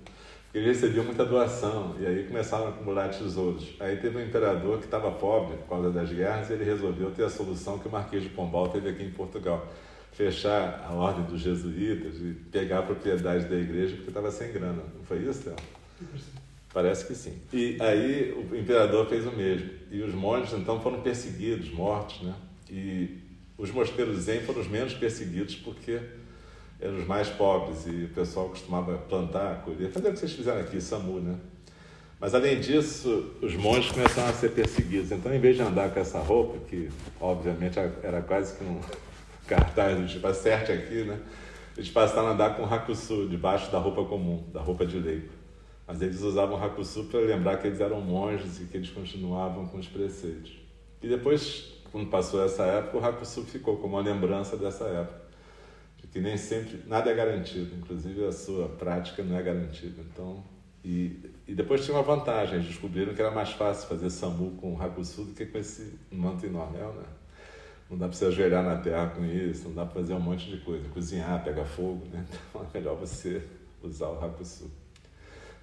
Eles 0.53 0.81
recebiam 0.81 1.05
muita 1.05 1.25
doação 1.25 1.97
e 1.99 2.07
aí 2.07 2.29
começaram 2.29 2.67
a 2.67 2.69
acumular 2.69 3.09
tesouros. 3.09 3.75
Aí 3.81 3.97
teve 3.97 4.17
um 4.17 4.25
imperador 4.25 4.79
que 4.79 4.85
estava 4.85 5.11
pobre 5.11 5.57
por 5.57 5.69
causa 5.69 5.91
das 5.91 6.13
guerras 6.13 6.49
e 6.49 6.53
ele 6.53 6.63
resolveu 6.63 7.11
ter 7.11 7.25
a 7.25 7.29
solução 7.29 7.77
que 7.81 7.89
o 7.89 7.91
Marquês 7.91 8.23
de 8.23 8.29
Pombal 8.29 8.69
teve 8.69 8.89
aqui 8.89 9.03
em 9.03 9.11
Portugal. 9.11 9.67
Fechar 10.13 10.87
a 10.89 10.93
ordem 10.93 11.25
dos 11.25 11.41
jesuítas 11.41 12.21
e 12.21 12.35
pegar 12.53 12.79
a 12.79 12.83
propriedade 12.83 13.47
da 13.47 13.57
igreja 13.57 13.97
porque 13.97 14.11
estava 14.11 14.31
sem 14.31 14.53
grana. 14.53 14.81
Não 14.97 15.05
foi 15.05 15.19
isso, 15.29 15.43
Théo? 15.43 15.57
Parece 16.75 17.07
que 17.07 17.15
sim. 17.15 17.41
E 17.53 17.79
aí 17.81 18.33
o 18.33 18.57
imperador 18.57 19.07
fez 19.07 19.25
o 19.25 19.31
mesmo. 19.31 19.71
E 19.93 20.03
os 20.03 20.13
monges 20.13 20.53
então 20.55 20.81
foram 20.81 21.01
perseguidos, 21.01 21.71
mortos, 21.71 22.21
né? 22.23 22.35
E 22.69 23.17
os 23.57 23.71
mosteiros 23.71 24.23
zen 24.23 24.41
foram 24.41 24.61
os 24.61 24.67
menos 24.67 24.93
perseguidos 24.93 25.55
porque 25.55 26.01
eram 26.81 26.99
os 26.99 27.07
mais 27.07 27.29
pobres 27.29 27.87
e 27.87 28.05
o 28.05 28.09
pessoal 28.09 28.49
costumava 28.49 28.99
plantar, 28.99 29.63
colher, 29.65 29.89
fazer 29.93 30.09
o 30.09 30.13
que 30.13 30.19
vocês 30.19 30.33
fizeram 30.33 30.61
aqui, 30.61 30.81
SAMU, 30.81 31.21
né? 31.21 31.37
Mas 32.19 32.35
além 32.35 32.59
disso, 32.59 33.37
os 33.41 33.55
monges 33.55 33.93
começaram 33.93 34.31
a 34.31 34.33
ser 34.33 34.51
perseguidos. 34.51 35.13
Então, 35.13 35.33
em 35.33 35.39
vez 35.39 35.55
de 35.55 35.63
andar 35.63 35.91
com 35.91 36.01
essa 36.01 36.19
roupa, 36.19 36.59
que 36.67 36.91
obviamente 37.21 37.79
era 38.03 38.21
quase 38.23 38.57
que 38.57 38.65
um 38.65 38.81
cartaz 39.47 40.11
tipo, 40.11 40.27
acerte 40.27 40.73
aqui, 40.73 41.05
né? 41.05 41.21
Eles 41.77 41.91
passaram 41.91 42.29
a 42.29 42.31
andar 42.33 42.57
com 42.57 42.65
hakusu 42.65 43.29
debaixo 43.29 43.71
da 43.71 43.79
roupa 43.79 44.05
comum, 44.05 44.43
da 44.53 44.61
roupa 44.61 44.85
de 44.85 44.99
leigo. 44.99 45.29
Mas 45.87 46.01
eles 46.01 46.23
usavam 46.23 46.63
Hakusu 46.63 47.05
para 47.05 47.21
lembrar 47.21 47.59
que 47.59 47.67
eles 47.67 47.81
eram 47.81 48.01
monges 48.01 48.61
e 48.61 48.65
que 48.65 48.77
eles 48.77 48.91
continuavam 48.91 49.67
com 49.67 49.79
os 49.79 49.87
preceitos. 49.87 50.53
E 51.03 51.09
depois, 51.09 51.75
quando 51.93 52.09
passou 52.09 52.43
essa 52.43 52.65
época, 52.65 52.99
o 52.99 53.05
Hakusu 53.05 53.43
ficou 53.43 53.77
como 53.77 53.97
uma 53.97 54.03
lembrança 54.03 54.57
dessa 54.57 54.85
época. 54.85 55.25
De 55.99 56.07
que 56.07 56.21
nem 56.21 56.39
sempre, 56.39 56.83
nada 56.87 57.11
é 57.11 57.15
garantido, 57.15 57.75
inclusive 57.77 58.25
a 58.25 58.33
sua 58.33 58.69
prática 58.69 59.23
não 59.23 59.37
é 59.37 59.43
garantida. 59.43 60.01
Então, 60.01 60.43
e, 60.83 61.31
e 61.47 61.55
depois 61.55 61.85
tinha 61.85 61.97
uma 61.97 62.03
vantagem, 62.03 62.57
eles 62.57 62.69
descobriram 62.69 63.15
que 63.15 63.21
era 63.21 63.31
mais 63.31 63.53
fácil 63.53 63.89
fazer 63.89 64.09
SAMU 64.09 64.53
com 64.53 64.75
o 64.75 64.83
Hakusu 64.83 65.25
do 65.25 65.35
que 65.35 65.45
com 65.47 65.59
esse 65.59 65.99
manto 66.11 66.47
enorme, 66.47 66.79
né? 66.79 67.05
Não 67.91 67.99
dá 67.99 68.09
para 68.09 68.17
você 68.17 68.27
ajoelhar 68.27 68.65
na 68.65 68.77
terra 68.77 69.09
com 69.09 69.25
isso, 69.25 69.69
não 69.69 69.75
dá 69.75 69.85
para 69.85 70.01
fazer 70.01 70.15
um 70.15 70.21
monte 70.21 70.51
de 70.51 70.59
coisa, 70.65 70.89
cozinhar, 70.89 71.45
pegar 71.45 71.67
fogo, 71.67 72.07
né? 72.11 72.25
Então 72.51 72.63
é 72.63 72.79
melhor 72.79 72.97
você 72.97 73.43
usar 73.83 74.09
o 74.09 74.25
Hakusu. 74.25 74.71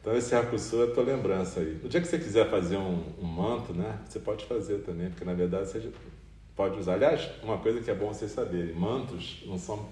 Então 0.01 0.17
esse 0.17 0.35
Hakusu 0.35 0.81
é 0.81 0.85
a 0.85 0.91
tua 0.91 1.03
lembrança 1.03 1.59
aí. 1.59 1.79
No 1.81 1.87
dia 1.87 2.01
que 2.01 2.07
você 2.07 2.17
quiser 2.17 2.49
fazer 2.49 2.75
um, 2.75 3.03
um, 3.21 3.25
manto, 3.25 3.71
né, 3.71 3.99
você 4.03 4.19
pode 4.19 4.45
fazer 4.45 4.79
também, 4.79 5.09
porque 5.09 5.23
na 5.23 5.35
verdade 5.35 5.69
você 5.69 5.91
pode 6.55 6.79
usar. 6.79 6.95
Aliás, 6.95 7.29
uma 7.43 7.59
coisa 7.59 7.79
que 7.81 7.91
é 7.91 7.93
bom 7.93 8.07
vocês 8.07 8.31
saberem, 8.31 8.73
mantos 8.73 9.43
não 9.45 9.59
são 9.59 9.87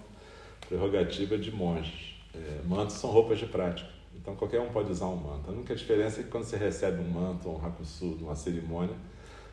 prerrogativa 0.68 1.38
de 1.38 1.52
monges. 1.52 2.16
É, 2.34 2.62
mantos 2.68 2.96
são 2.96 3.12
roupas 3.12 3.38
de 3.38 3.46
prática. 3.46 3.88
Então 4.16 4.36
qualquer 4.36 4.60
um 4.60 4.70
pode 4.70 4.92
usar 4.92 5.06
um 5.06 5.16
manto. 5.16 5.52
A 5.52 5.54
única 5.54 5.76
diferença 5.76 6.22
é 6.22 6.24
que 6.24 6.30
quando 6.30 6.44
você 6.44 6.58
recebe 6.58 7.00
um 7.02 7.10
manto 7.10 7.48
ou 7.48 7.60
um 7.60 7.66
Hakusu 7.66 8.18
numa 8.20 8.36
cerimônia, 8.36 8.96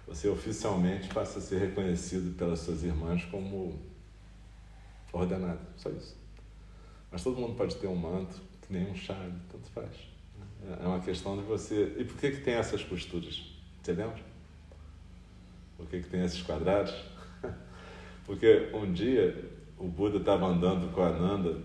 você 0.07 0.27
oficialmente 0.27 1.09
passa 1.09 1.39
a 1.39 1.43
ser 1.43 1.59
reconhecido 1.59 2.35
pelas 2.35 2.61
suas 2.61 2.83
irmãs 2.83 3.27
como 3.27 3.79
ordenado. 5.13 5.61
Só 5.77 5.91
isso. 5.91 6.17
Mas 7.13 7.23
todo 7.23 7.37
mundo 7.37 7.55
pode 7.57 7.77
ter 7.77 7.89
um 7.89 7.97
manto, 7.97 8.41
que 8.63 8.73
nem 8.73 8.91
um 8.91 8.95
chale, 8.95 9.35
tanto 9.51 9.69
faz. 9.71 10.16
É 10.83 10.87
uma 10.87 11.01
questão 11.01 11.37
de 11.37 11.43
você. 11.43 11.95
E 11.99 12.05
por 12.05 12.17
que, 12.17 12.33
que 12.33 12.41
tem 12.41 12.55
essas 12.55 12.83
costuras? 12.83 13.43
Você 13.83 13.93
lembra? 13.93 14.19
Por 15.77 15.87
que, 15.87 16.01
que 16.01 16.09
tem 16.09 16.25
esses 16.25 16.43
quadrados? 16.43 16.95
Porque 18.27 18.71
um 18.73 18.93
dia 18.93 19.45
o 19.79 19.87
Buda 19.87 20.19
estava 20.19 20.47
andando 20.47 20.93
com 20.93 21.03
a 21.03 21.11
Nanda 21.11 21.59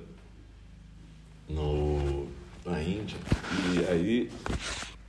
no, 1.47 2.27
na 2.65 2.81
Índia 2.81 3.17
e 3.73 3.91
aí 3.91 4.31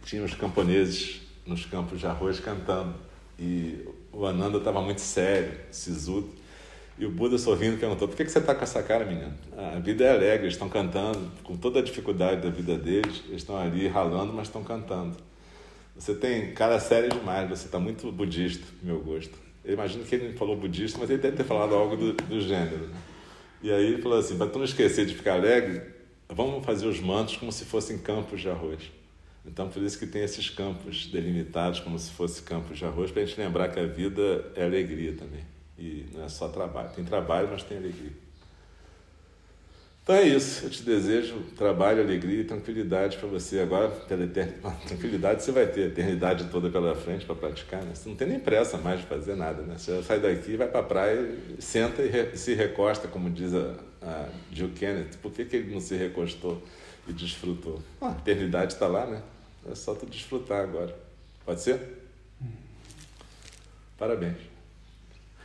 tinha 0.05 0.25
os 0.25 0.35
camponeses 0.35 1.21
nos 1.47 1.66
campos 1.66 2.01
de 2.01 2.07
arroz 2.07 2.40
cantando. 2.40 2.95
E 3.38 3.87
o 4.12 4.25
Ananda 4.25 4.59
estava 4.59 4.81
muito 4.81 5.01
sério, 5.01 5.59
sisudo. 5.71 6.41
E 6.98 7.07
o 7.07 7.11
Buda 7.11 7.38
sorrindo 7.38 7.78
perguntou: 7.78 8.07
por 8.07 8.16
que, 8.16 8.28
você 8.28 8.38
está 8.38 8.55
com 8.55 8.62
essa 8.62 8.83
cara, 8.83 9.05
menino? 9.05 9.33
Ah, 9.57 9.74
a 9.76 9.78
vida 9.81 10.05
é 10.05 10.11
alegre, 10.11 10.44
eles 10.44 10.55
estão 10.55 10.68
cantando, 10.68 11.31
com 11.42 11.57
toda 11.57 11.78
a 11.78 11.83
dificuldade 11.83 12.42
da 12.42 12.50
vida 12.50 12.76
deles, 12.76 13.22
eles 13.28 13.42
estão 13.42 13.57
ali 13.57 13.88
ralando, 13.88 14.33
mas 14.33 14.48
estão 14.48 14.62
cantando. 14.62 15.16
Você 15.96 16.14
tem 16.14 16.52
cara 16.52 16.78
séria 16.81 17.09
demais, 17.09 17.48
você 17.48 17.66
está 17.66 17.78
muito 17.78 18.11
budista, 18.11 18.64
meu 18.83 19.00
gosto. 19.00 19.37
Eu 19.64 19.74
imagino 19.74 20.05
que 20.05 20.14
ele 20.14 20.37
falou 20.37 20.57
budista, 20.57 20.98
mas 20.98 21.09
ele 21.09 21.20
deve 21.20 21.37
ter 21.37 21.44
falado 21.44 21.74
algo 21.74 21.96
do, 21.96 22.12
do 22.12 22.40
gênero. 22.40 22.88
Né? 22.88 22.96
E 23.62 23.70
aí 23.70 23.87
ele 23.87 24.02
falou 24.02 24.18
assim: 24.18 24.37
para 24.37 24.46
tu 24.48 24.59
não 24.59 24.64
esquecer 24.64 25.07
de 25.07 25.14
ficar 25.14 25.35
alegre, 25.35 25.83
vamos 26.28 26.64
fazer 26.64 26.87
os 26.87 27.00
mantos 27.00 27.37
como 27.37 27.52
se 27.52 27.64
fossem 27.64 27.98
campos 27.98 28.40
de 28.40 28.48
arroz. 28.48 28.90
Então, 29.44 29.68
por 29.68 29.83
isso 29.83 29.98
que 29.98 30.07
tem 30.07 30.22
esses 30.22 30.50
campos 30.50 31.07
delimitados 31.07 31.81
como 31.81 31.98
se 31.98 32.12
fossem 32.12 32.44
campos 32.44 32.78
de 32.78 32.85
arroz, 32.85 33.11
para 33.11 33.22
a 33.22 33.24
gente 33.24 33.40
lembrar 33.40 33.68
que 33.68 33.81
a 33.81 33.87
vida 33.87 34.52
é 34.55 34.64
alegria 34.64 35.14
também. 35.14 35.51
E 35.78 36.06
não 36.12 36.24
é 36.24 36.28
só 36.28 36.48
trabalho. 36.48 36.90
Tem 36.94 37.04
trabalho, 37.04 37.48
mas 37.50 37.62
tem 37.62 37.78
alegria. 37.78 38.12
Então 40.02 40.16
é 40.16 40.22
isso. 40.22 40.64
Eu 40.66 40.70
te 40.70 40.82
desejo 40.82 41.40
trabalho, 41.56 42.02
alegria 42.02 42.40
e 42.40 42.44
tranquilidade 42.44 43.16
para 43.18 43.28
você. 43.28 43.61
Agora, 43.61 43.88
pela 43.88 44.24
eternidade, 44.24 44.76
tranquilidade 44.87 45.42
você 45.42 45.52
vai 45.52 45.66
ter 45.66 45.85
a 45.85 45.87
eternidade 45.87 46.48
toda 46.50 46.68
pela 46.68 46.94
frente 46.94 47.24
para 47.24 47.37
praticar. 47.37 47.82
Né? 47.82 47.94
Você 47.94 48.08
não 48.08 48.16
tem 48.16 48.28
nem 48.28 48.40
pressa 48.40 48.76
mais 48.76 49.00
de 49.00 49.06
fazer 49.06 49.37
nada. 49.37 49.62
Né? 49.62 49.76
Você 49.78 50.02
sai 50.02 50.18
daqui, 50.18 50.56
vai 50.56 50.68
para 50.68 50.80
a 50.80 50.85
praia, 50.85 51.37
senta 51.58 52.02
e 52.02 52.08
re, 52.08 52.37
se 52.37 52.54
recosta, 52.54 53.06
como 53.06 53.30
diz 53.30 53.54
a, 53.54 53.76
a 54.02 54.28
Jill 54.52 54.70
Kenneth. 54.70 55.18
Por 55.22 55.32
que, 55.32 55.44
que 55.44 55.56
ele 55.56 55.72
não 55.72 55.80
se 55.80 55.94
recostou 55.96 56.61
e 57.06 57.12
desfrutou? 57.12 57.80
Ah, 58.00 58.08
a 58.08 58.18
eternidade 58.18 58.72
está 58.72 58.88
lá, 58.88 59.06
né? 59.06 59.22
É 59.70 59.74
só 59.76 59.94
tu 59.94 60.06
desfrutar 60.06 60.62
agora. 60.62 60.96
Pode 61.44 61.61
ser? 61.61 61.80
Parabéns. 63.96 64.51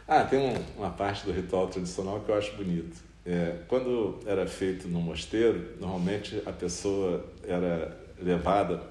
Ah, 0.07 0.23
tem 0.23 0.39
um, 0.39 0.55
uma 0.77 0.89
parte 0.89 1.25
do 1.25 1.33
ritual 1.33 1.67
tradicional 1.67 2.21
que 2.21 2.29
eu 2.29 2.35
acho 2.35 2.55
bonito. 2.55 2.95
É, 3.25 3.59
quando 3.67 4.19
era 4.25 4.47
feito 4.47 4.87
no 4.87 5.01
mosteiro, 5.01 5.75
normalmente 5.81 6.41
a 6.45 6.53
pessoa 6.53 7.25
era 7.43 7.99
levada 8.17 8.81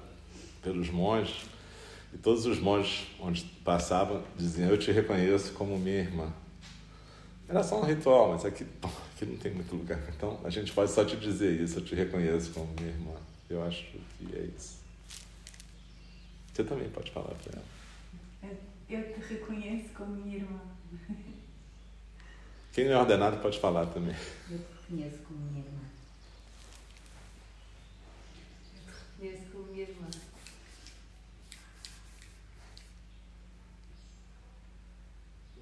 pelos 0.61 0.91
monges 0.91 1.45
e 2.13 2.17
todos 2.19 2.45
os 2.45 2.59
monges 2.59 3.07
onde 3.19 3.43
passavam 3.65 4.23
diziam: 4.37 4.69
Eu 4.69 4.77
te 4.77 4.91
reconheço 4.91 5.53
como 5.53 5.79
minha 5.79 5.97
irmã. 5.97 6.31
Era 7.49 7.63
só 7.63 7.81
um 7.81 7.85
ritual, 7.85 8.33
mas 8.33 8.45
aqui, 8.45 8.63
aqui 8.83 9.25
não 9.25 9.37
tem 9.37 9.51
muito 9.53 9.75
lugar. 9.75 9.99
Então 10.15 10.39
a 10.43 10.51
gente 10.51 10.71
pode 10.71 10.91
só 10.91 11.03
te 11.03 11.15
dizer 11.15 11.59
isso: 11.59 11.79
Eu 11.79 11.83
te 11.83 11.95
reconheço 11.95 12.51
como 12.51 12.67
minha 12.79 12.91
irmã. 12.91 13.15
Eu 13.49 13.63
acho 13.63 13.85
que 13.85 14.35
é 14.35 14.41
isso. 14.55 14.77
Você 16.53 16.63
também 16.63 16.89
pode 16.89 17.09
falar 17.09 17.33
para 17.43 17.53
ela. 17.53 18.55
Eu 18.87 19.13
te 19.13 19.33
reconheço 19.33 19.89
como 19.95 20.11
minha 20.11 20.37
irmã. 20.37 20.59
Quem 22.73 22.85
não 22.85 22.93
é 22.93 22.97
ordenado 22.97 23.37
pode 23.37 23.59
falar 23.59 23.85
também. 23.87 24.15
Eu 24.49 24.59
te 24.59 24.65
reconheço 24.91 25.17
como 25.23 25.39
minha 25.39 25.63
irmã. 25.65 25.79
Eu 29.19 29.31
te 29.31 29.33
reconheço 29.33 29.51
como 29.51 29.65
minha 29.71 29.83
irmã. 29.83 30.07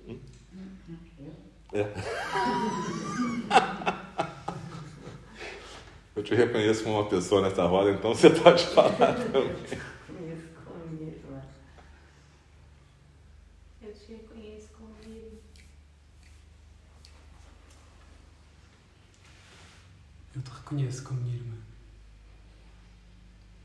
Hum? 0.08 0.20
Eu? 1.20 1.34
É. 1.80 1.86
Eu 6.16 6.24
te 6.24 6.34
reconheço 6.34 6.84
como 6.86 6.96
uma 7.02 7.10
pessoa 7.10 7.42
nessa 7.42 7.66
roda, 7.66 7.92
então 7.92 8.16
você 8.16 8.30
pode 8.30 8.66
falar 8.68 8.96
também. 9.20 9.54
reconheço 9.54 10.48
como 10.64 10.86
minha 10.92 11.12
irmã. 11.12 11.42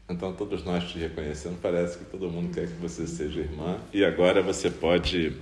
Então, 0.09 0.33
todos 0.33 0.64
nós 0.64 0.90
te 0.90 0.99
reconhecendo, 0.99 1.61
parece 1.61 1.99
que 1.99 2.05
todo 2.07 2.29
mundo 2.31 2.53
quer 2.53 2.66
que 2.66 2.75
você 2.75 3.07
seja 3.07 3.40
irmã. 3.40 3.79
E 3.93 4.05
agora 4.05 4.43
você 4.43 4.69
pode 4.69 5.37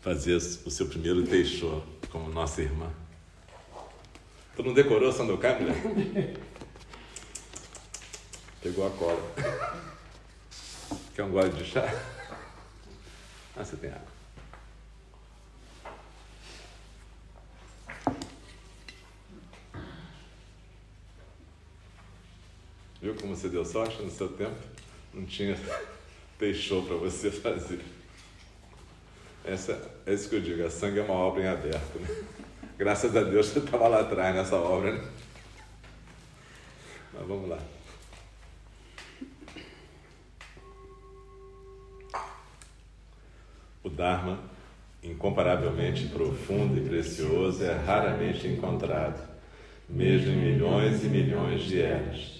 fazer 0.00 0.36
o 0.36 0.70
seu 0.70 0.86
primeiro 0.86 1.24
teixô 1.24 1.82
como 2.10 2.30
nossa 2.30 2.62
irmã. 2.62 2.90
Tu 4.56 4.62
não 4.62 4.72
decorou 4.74 5.12
Sandokai, 5.12 5.60
mulher? 5.60 6.36
Pegou 8.62 8.86
a 8.86 8.90
cola. 8.90 9.34
Quer 11.14 11.24
um 11.24 11.30
gole 11.30 11.50
de 11.50 11.64
chá? 11.64 11.84
Ah, 13.56 13.64
você 13.64 13.76
tem 13.76 13.90
água. 13.90 14.20
Viu 23.00 23.14
como 23.14 23.29
você 23.40 23.48
deu 23.48 23.64
sorte 23.64 24.02
no 24.02 24.10
seu 24.10 24.28
tempo? 24.28 24.56
Não 25.14 25.24
tinha 25.24 25.56
peixou 26.38 26.82
para 26.82 26.96
você 26.96 27.30
fazer. 27.30 27.80
Essa, 29.44 29.80
é 30.04 30.12
isso 30.12 30.28
que 30.28 30.36
eu 30.36 30.40
digo, 30.42 30.64
a 30.64 30.70
sangue 30.70 30.98
é 30.98 31.02
uma 31.02 31.14
obra 31.14 31.42
em 31.42 31.46
aberto. 31.46 31.98
Né? 31.98 32.24
Graças 32.76 33.16
a 33.16 33.22
Deus 33.22 33.46
você 33.46 33.60
estava 33.60 33.88
lá 33.88 34.00
atrás 34.00 34.34
nessa 34.34 34.56
obra. 34.56 34.92
Né? 34.92 35.08
Mas 37.14 37.26
vamos 37.26 37.48
lá. 37.48 37.58
O 43.82 43.88
Dharma, 43.88 44.38
incomparavelmente 45.02 46.08
profundo 46.08 46.78
e 46.78 46.86
precioso, 46.86 47.64
é 47.64 47.72
raramente 47.72 48.46
encontrado, 48.46 49.26
mesmo 49.88 50.30
em 50.30 50.36
milhões 50.36 51.02
e 51.02 51.08
milhões 51.08 51.62
de 51.62 51.80
eras 51.80 52.39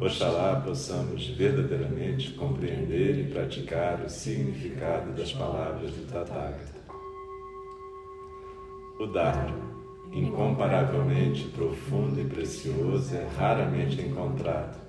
Oxalá 0.00 0.58
possamos 0.64 1.28
verdadeiramente 1.28 2.30
compreender 2.32 3.18
e 3.18 3.30
praticar 3.30 4.00
o 4.00 4.08
significado 4.08 5.12
das 5.12 5.32
palavras 5.34 5.90
do 5.90 6.10
Tathagata. 6.10 6.80
O 8.98 9.06
Dharma, 9.06 9.70
incomparavelmente 10.10 11.44
profundo 11.48 12.18
e 12.20 12.24
precioso, 12.24 13.14
é 13.14 13.28
raramente 13.36 14.00
encontrado, 14.00 14.80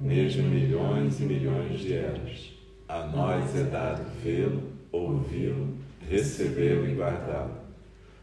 mesmo 0.00 0.48
milhões 0.48 1.20
e 1.20 1.24
milhões 1.24 1.80
de 1.80 1.92
eras. 1.92 2.52
A 2.88 3.04
nós 3.06 3.54
é 3.54 3.64
dado 3.64 4.02
vê-lo, 4.24 4.62
ouvi-lo, 4.90 5.76
recebê-lo 6.08 6.88
e 6.88 6.94
guardá-lo. 6.94 7.57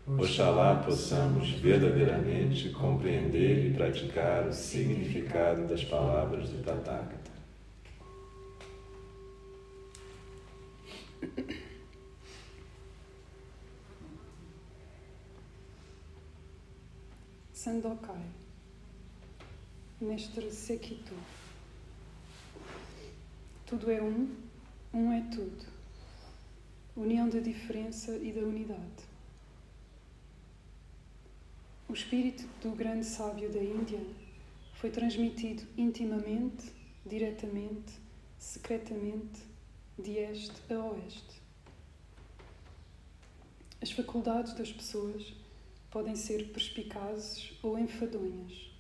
Oxalá 0.08 0.84
possamos 0.84 1.50
verdadeiramente 1.50 2.70
compreender 2.70 3.66
e 3.66 3.74
praticar 3.74 4.48
o 4.48 4.54
significado 4.54 5.68
das 5.68 5.84
palavras 5.84 6.48
do 6.52 6.64
Tathagata. 6.64 7.32
Sandokai, 17.52 18.22
Mestre 20.00 20.52
Sekitu. 20.52 21.16
Tudo 23.66 23.90
é 23.90 24.00
um, 24.04 24.30
um 24.94 25.12
é 25.12 25.22
tudo. 25.34 25.66
União 26.96 27.28
da 27.28 27.40
diferença 27.40 28.16
e 28.18 28.32
da 28.32 28.42
unidade. 28.42 29.05
O 31.88 31.94
espírito 31.94 32.44
do 32.64 32.72
grande 32.72 33.06
sábio 33.06 33.52
da 33.52 33.64
Índia 33.64 34.00
foi 34.74 34.90
transmitido 34.90 35.64
intimamente, 35.78 36.74
diretamente, 37.06 37.94
secretamente, 38.40 39.42
de 39.98 40.18
este 40.18 40.74
a 40.74 40.80
oeste. 40.80 41.42
As 43.80 43.92
faculdades 43.92 44.54
das 44.54 44.72
pessoas 44.72 45.32
podem 45.92 46.16
ser 46.16 46.52
perspicazes 46.52 47.54
ou 47.62 47.78
enfadonhas, 47.78 48.72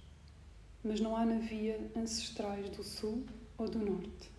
mas 0.83 0.99
não 0.99 1.15
há 1.15 1.23
na 1.23 1.37
via 1.37 1.79
ancestrais 1.95 2.71
do 2.71 2.83
sul 2.83 3.23
ou 3.55 3.69
do 3.69 3.77
norte. 3.77 4.31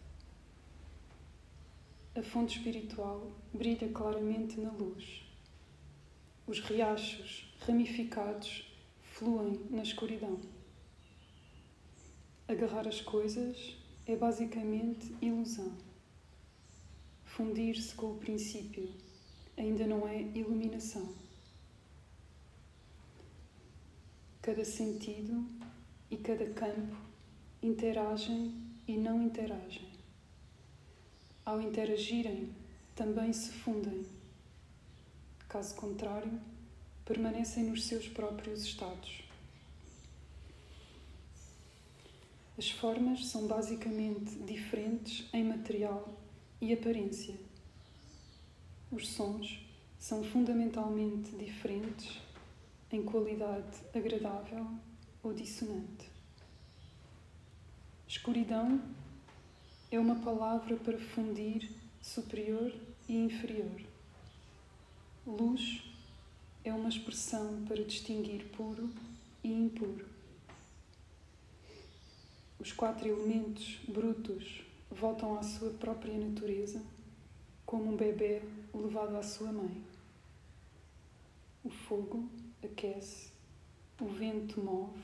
A 2.17 2.23
fonte 2.23 2.59
espiritual 2.59 3.31
brilha 3.55 3.89
claramente 3.91 4.59
na 4.61 4.73
luz. 4.73 5.23
Os 6.49 6.59
riachos 6.61 7.46
ramificados, 7.61 8.71
fluem 9.01 9.61
na 9.71 9.83
escuridão. 9.83 10.41
Agarrar 12.49 12.87
as 12.87 13.01
coisas 13.01 13.77
é 14.07 14.15
basicamente 14.15 15.15
ilusão. 15.21 15.73
Fundir-se 17.25 17.95
com 17.95 18.13
o 18.13 18.19
princípio 18.19 18.89
ainda 19.57 19.87
não 19.87 20.07
é 20.07 20.21
iluminação. 20.21 21.15
Cada 24.41 24.65
sentido 24.65 25.45
e 26.11 26.17
cada 26.17 26.49
campo 26.51 26.97
interagem 27.63 28.55
e 28.87 28.97
não 28.97 29.23
interagem. 29.23 29.89
Ao 31.45 31.61
interagirem, 31.61 32.55
também 32.95 33.33
se 33.33 33.51
fundem. 33.51 34.07
Caso 35.49 35.75
contrário, 35.75 36.41
permanecem 37.07 37.65
nos 37.65 37.85
seus 37.85 38.09
próprios 38.09 38.65
estados. 38.65 39.23
As 42.59 42.69
formas 42.69 43.27
são 43.27 43.47
basicamente 43.47 44.35
diferentes 44.41 45.25
em 45.33 45.45
material 45.45 46.13
e 46.61 46.73
aparência. 46.73 47.35
Os 48.91 49.09
sons 49.09 49.61
são 49.99 50.25
fundamentalmente 50.25 51.31
diferentes 51.37 52.21
em 52.91 53.03
qualidade 53.03 53.79
agradável 53.95 54.67
ou 55.23 55.33
dissonante. 55.33 56.11
Escuridão 58.09 58.81
é 59.91 59.99
uma 59.99 60.17
palavra 60.17 60.77
para 60.77 60.99
fundir 60.99 61.71
superior 62.01 62.73
e 63.09 63.17
inferior. 63.17 63.81
Luz 65.27 65.83
é 66.69 66.75
uma 66.75 66.89
expressão 66.89 67.65
para 67.69 67.85
distinguir 67.85 68.45
puro 68.47 68.91
e 69.45 69.53
impuro. 69.53 70.05
Os 72.59 72.73
quatro 72.73 73.07
elementos 73.07 73.79
brutos 73.87 74.63
voltam 74.91 75.39
à 75.39 75.45
sua 75.45 75.71
própria 75.71 76.19
natureza, 76.19 76.83
como 77.65 77.93
um 77.93 77.97
bebê 77.97 78.43
levado 78.75 79.17
à 79.17 79.23
sua 79.23 79.53
mãe. 79.53 79.81
O 81.63 81.71
fogo 81.71 82.29
aquece, 82.65 83.31
o 84.01 84.07
vento 84.07 84.61
move, 84.61 85.01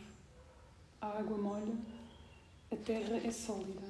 a 1.01 1.19
água 1.19 1.39
molha, 1.39 1.77
a 2.73 2.77
terra 2.77 3.19
é 3.19 3.31
sólida. 3.31 3.87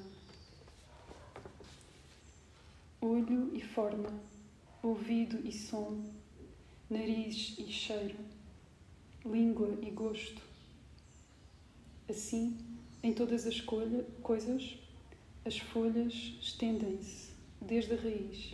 Olho 3.01 3.49
e 3.55 3.61
forma, 3.61 4.13
ouvido 4.83 5.39
e 5.43 5.51
som, 5.51 6.22
nariz 6.93 7.55
e 7.57 7.71
cheiro, 7.71 8.15
língua 9.25 9.79
e 9.81 9.89
gosto. 9.89 10.41
Assim, 12.07 12.55
em 13.01 13.11
todas 13.11 13.47
as 13.47 13.59
coisas, 13.59 14.77
as 15.43 15.57
folhas 15.57 16.13
estendem-se 16.39 17.31
desde 17.59 17.93
a 17.95 17.97
raiz. 17.97 18.53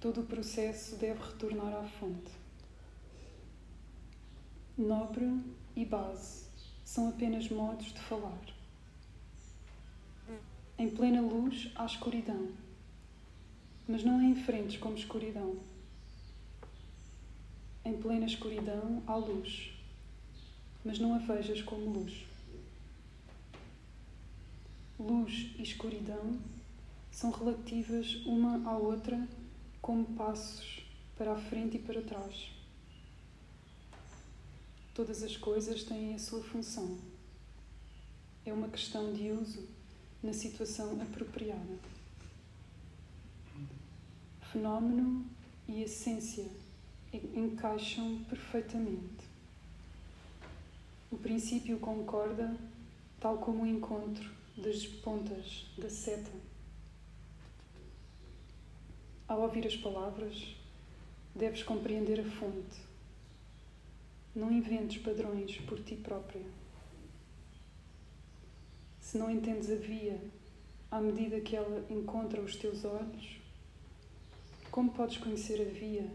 Todo 0.00 0.22
o 0.22 0.26
processo 0.26 0.96
deve 0.96 1.22
retornar 1.22 1.74
à 1.76 1.84
fonte. 1.84 2.32
Nobre 4.76 5.30
e 5.76 5.84
base 5.84 6.46
são 6.84 7.08
apenas 7.08 7.48
modos 7.48 7.92
de 7.92 8.00
falar. 8.00 8.42
Em 10.76 10.90
plena 10.90 11.20
luz 11.20 11.70
há 11.76 11.86
escuridão, 11.86 12.50
mas 13.88 14.02
não 14.02 14.20
em 14.20 14.34
frentes 14.34 14.76
como 14.76 14.96
escuridão. 14.96 15.56
Em 17.86 17.96
plena 17.98 18.26
escuridão 18.26 19.00
há 19.06 19.14
luz, 19.14 19.70
mas 20.84 20.98
não 20.98 21.14
a 21.14 21.18
vejas 21.18 21.62
como 21.62 21.88
luz. 21.88 22.26
Luz 24.98 25.54
e 25.56 25.62
escuridão 25.62 26.36
são 27.12 27.30
relativas 27.30 28.16
uma 28.26 28.68
à 28.68 28.76
outra 28.76 29.28
como 29.80 30.04
passos 30.16 30.84
para 31.16 31.34
a 31.34 31.38
frente 31.38 31.76
e 31.76 31.78
para 31.78 32.02
trás. 32.02 32.50
Todas 34.92 35.22
as 35.22 35.36
coisas 35.36 35.84
têm 35.84 36.12
a 36.12 36.18
sua 36.18 36.42
função. 36.42 36.98
É 38.44 38.52
uma 38.52 38.66
questão 38.66 39.12
de 39.12 39.30
uso 39.30 39.64
na 40.20 40.32
situação 40.32 41.00
apropriada. 41.00 41.78
Fenómeno 44.50 45.24
e 45.68 45.84
essência 45.84 46.65
encaixam 47.34 48.24
perfeitamente. 48.24 49.24
O 51.10 51.16
princípio 51.16 51.78
concorda, 51.78 52.56
tal 53.20 53.38
como 53.38 53.62
o 53.62 53.66
encontro 53.66 54.30
das 54.56 54.86
pontas 54.86 55.66
da 55.78 55.88
seta. 55.88 56.30
Ao 59.28 59.40
ouvir 59.40 59.66
as 59.66 59.76
palavras, 59.76 60.56
deves 61.34 61.62
compreender 61.62 62.20
a 62.20 62.24
fonte. 62.24 62.80
Não 64.34 64.52
inventes 64.52 65.02
padrões 65.02 65.56
por 65.62 65.82
ti 65.82 65.96
própria. 65.96 66.44
Se 69.00 69.18
não 69.18 69.30
entendes 69.30 69.70
a 69.70 69.76
via 69.76 70.20
à 70.90 71.00
medida 71.00 71.40
que 71.40 71.56
ela 71.56 71.84
encontra 71.90 72.40
os 72.40 72.56
teus 72.56 72.84
olhos, 72.84 73.38
como 74.70 74.92
podes 74.92 75.16
conhecer 75.18 75.60
a 75.60 75.64
via 75.64 76.06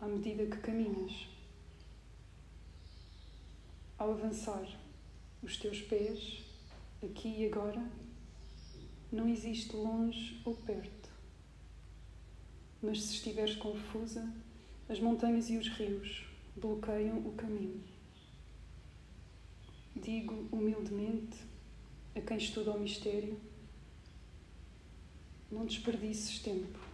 à 0.00 0.06
medida 0.06 0.46
que 0.46 0.58
caminhas? 0.58 1.26
Ao 3.96 4.12
avançar, 4.12 4.66
os 5.42 5.56
teus 5.56 5.80
pés 5.82 6.44
aqui 7.02 7.28
e 7.28 7.46
agora, 7.46 7.82
não 9.10 9.28
existe 9.28 9.74
longe 9.74 10.40
ou 10.44 10.54
perto. 10.54 11.08
Mas 12.82 13.02
se 13.02 13.14
estiveres 13.14 13.56
confusa, 13.56 14.32
as 14.88 15.00
montanhas 15.00 15.50
e 15.50 15.56
os 15.56 15.68
rios 15.68 16.24
bloqueiam 16.56 17.18
o 17.18 17.32
caminho. 17.32 17.82
Digo 19.96 20.48
humildemente 20.52 21.36
a 22.14 22.20
quem 22.20 22.36
estuda 22.36 22.70
o 22.70 22.80
mistério: 22.80 23.38
não 25.50 25.66
desperdices 25.66 26.38
tempo. 26.40 26.87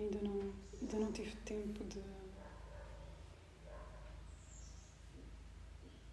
Ainda 0.00 0.18
não, 0.22 0.54
ainda 0.80 0.98
não 0.98 1.12
tive 1.12 1.36
tempo 1.44 1.84
de, 1.84 2.00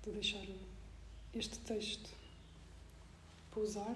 de 0.03 0.11
deixar 0.11 0.45
este 1.33 1.57
texto 1.59 2.09
pousar, 3.49 3.95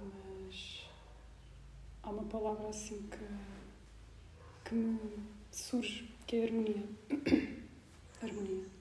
mas 0.00 0.86
há 2.02 2.08
uma 2.08 2.24
palavra 2.24 2.70
assim 2.70 3.06
que, 3.08 4.68
que 4.68 4.74
me 4.74 5.26
surge, 5.52 6.08
que 6.26 6.36
é 6.36 6.44
harmonia. 6.44 6.82
harmonia. 8.22 8.79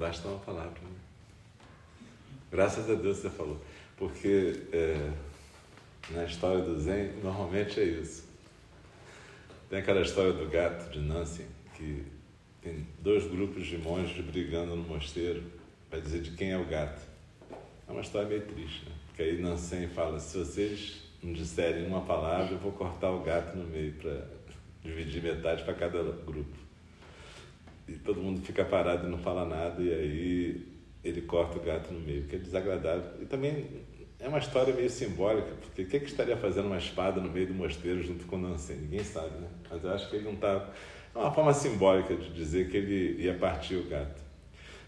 Basta 0.00 0.26
uma 0.28 0.38
palavra. 0.38 0.80
Né? 0.80 0.96
Graças 2.50 2.88
a 2.88 2.94
Deus 2.94 3.18
você 3.18 3.28
falou. 3.28 3.60
Porque 3.98 4.62
é, 4.72 5.12
na 6.12 6.24
história 6.24 6.62
do 6.64 6.80
Zen, 6.80 7.12
normalmente 7.22 7.78
é 7.78 7.84
isso. 7.84 8.24
Tem 9.68 9.80
aquela 9.80 10.00
história 10.00 10.32
do 10.32 10.48
gato 10.48 10.90
de 10.90 11.00
Nancy, 11.00 11.44
que 11.76 12.02
tem 12.62 12.86
dois 13.00 13.26
grupos 13.26 13.66
de 13.66 13.76
monges 13.76 14.24
brigando 14.24 14.74
no 14.74 14.84
mosteiro 14.84 15.42
para 15.90 16.00
dizer 16.00 16.22
de 16.22 16.30
quem 16.30 16.52
é 16.52 16.56
o 16.56 16.64
gato. 16.64 17.02
É 17.86 17.92
uma 17.92 18.00
história 18.00 18.26
meio 18.26 18.46
triste, 18.46 18.86
né? 18.86 18.92
Porque 19.08 19.22
aí 19.22 19.38
Nansen 19.38 19.86
fala, 19.88 20.18
se 20.18 20.38
vocês 20.38 21.02
não 21.22 21.34
disserem 21.34 21.86
uma 21.86 22.00
palavra, 22.06 22.54
eu 22.54 22.58
vou 22.58 22.72
cortar 22.72 23.10
o 23.10 23.22
gato 23.22 23.54
no 23.54 23.64
meio 23.64 23.92
para 23.92 24.26
dividir 24.82 25.22
metade 25.22 25.62
para 25.62 25.74
cada 25.74 26.02
grupo 26.02 26.69
e 27.90 27.98
todo 27.98 28.20
mundo 28.20 28.40
fica 28.42 28.64
parado 28.64 29.06
e 29.06 29.10
não 29.10 29.18
fala 29.18 29.44
nada, 29.44 29.82
e 29.82 29.92
aí 29.92 30.66
ele 31.02 31.22
corta 31.22 31.58
o 31.58 31.62
gato 31.62 31.92
no 31.92 32.00
meio, 32.00 32.24
que 32.24 32.36
é 32.36 32.38
desagradável. 32.38 33.20
E 33.20 33.26
também 33.26 33.66
é 34.18 34.28
uma 34.28 34.38
história 34.38 34.72
meio 34.74 34.90
simbólica, 34.90 35.48
porque 35.60 35.82
o 35.82 35.86
que, 35.86 35.96
é 35.96 36.00
que 36.00 36.06
estaria 36.06 36.36
fazendo 36.36 36.66
uma 36.66 36.78
espada 36.78 37.20
no 37.20 37.30
meio 37.30 37.46
do 37.46 37.54
mosteiro 37.54 38.02
junto 38.02 38.26
com 38.26 38.36
Nansen? 38.36 38.76
Ninguém 38.76 39.02
sabe, 39.02 39.38
né? 39.38 39.48
Mas 39.70 39.82
eu 39.82 39.90
acho 39.90 40.08
que 40.10 40.16
ele 40.16 40.24
não 40.26 40.34
está. 40.34 40.68
É 41.14 41.18
uma 41.18 41.32
forma 41.32 41.52
simbólica 41.52 42.14
de 42.14 42.30
dizer 42.32 42.70
que 42.70 42.76
ele 42.76 43.22
ia 43.22 43.34
partir 43.34 43.76
o 43.76 43.88
gato. 43.88 44.22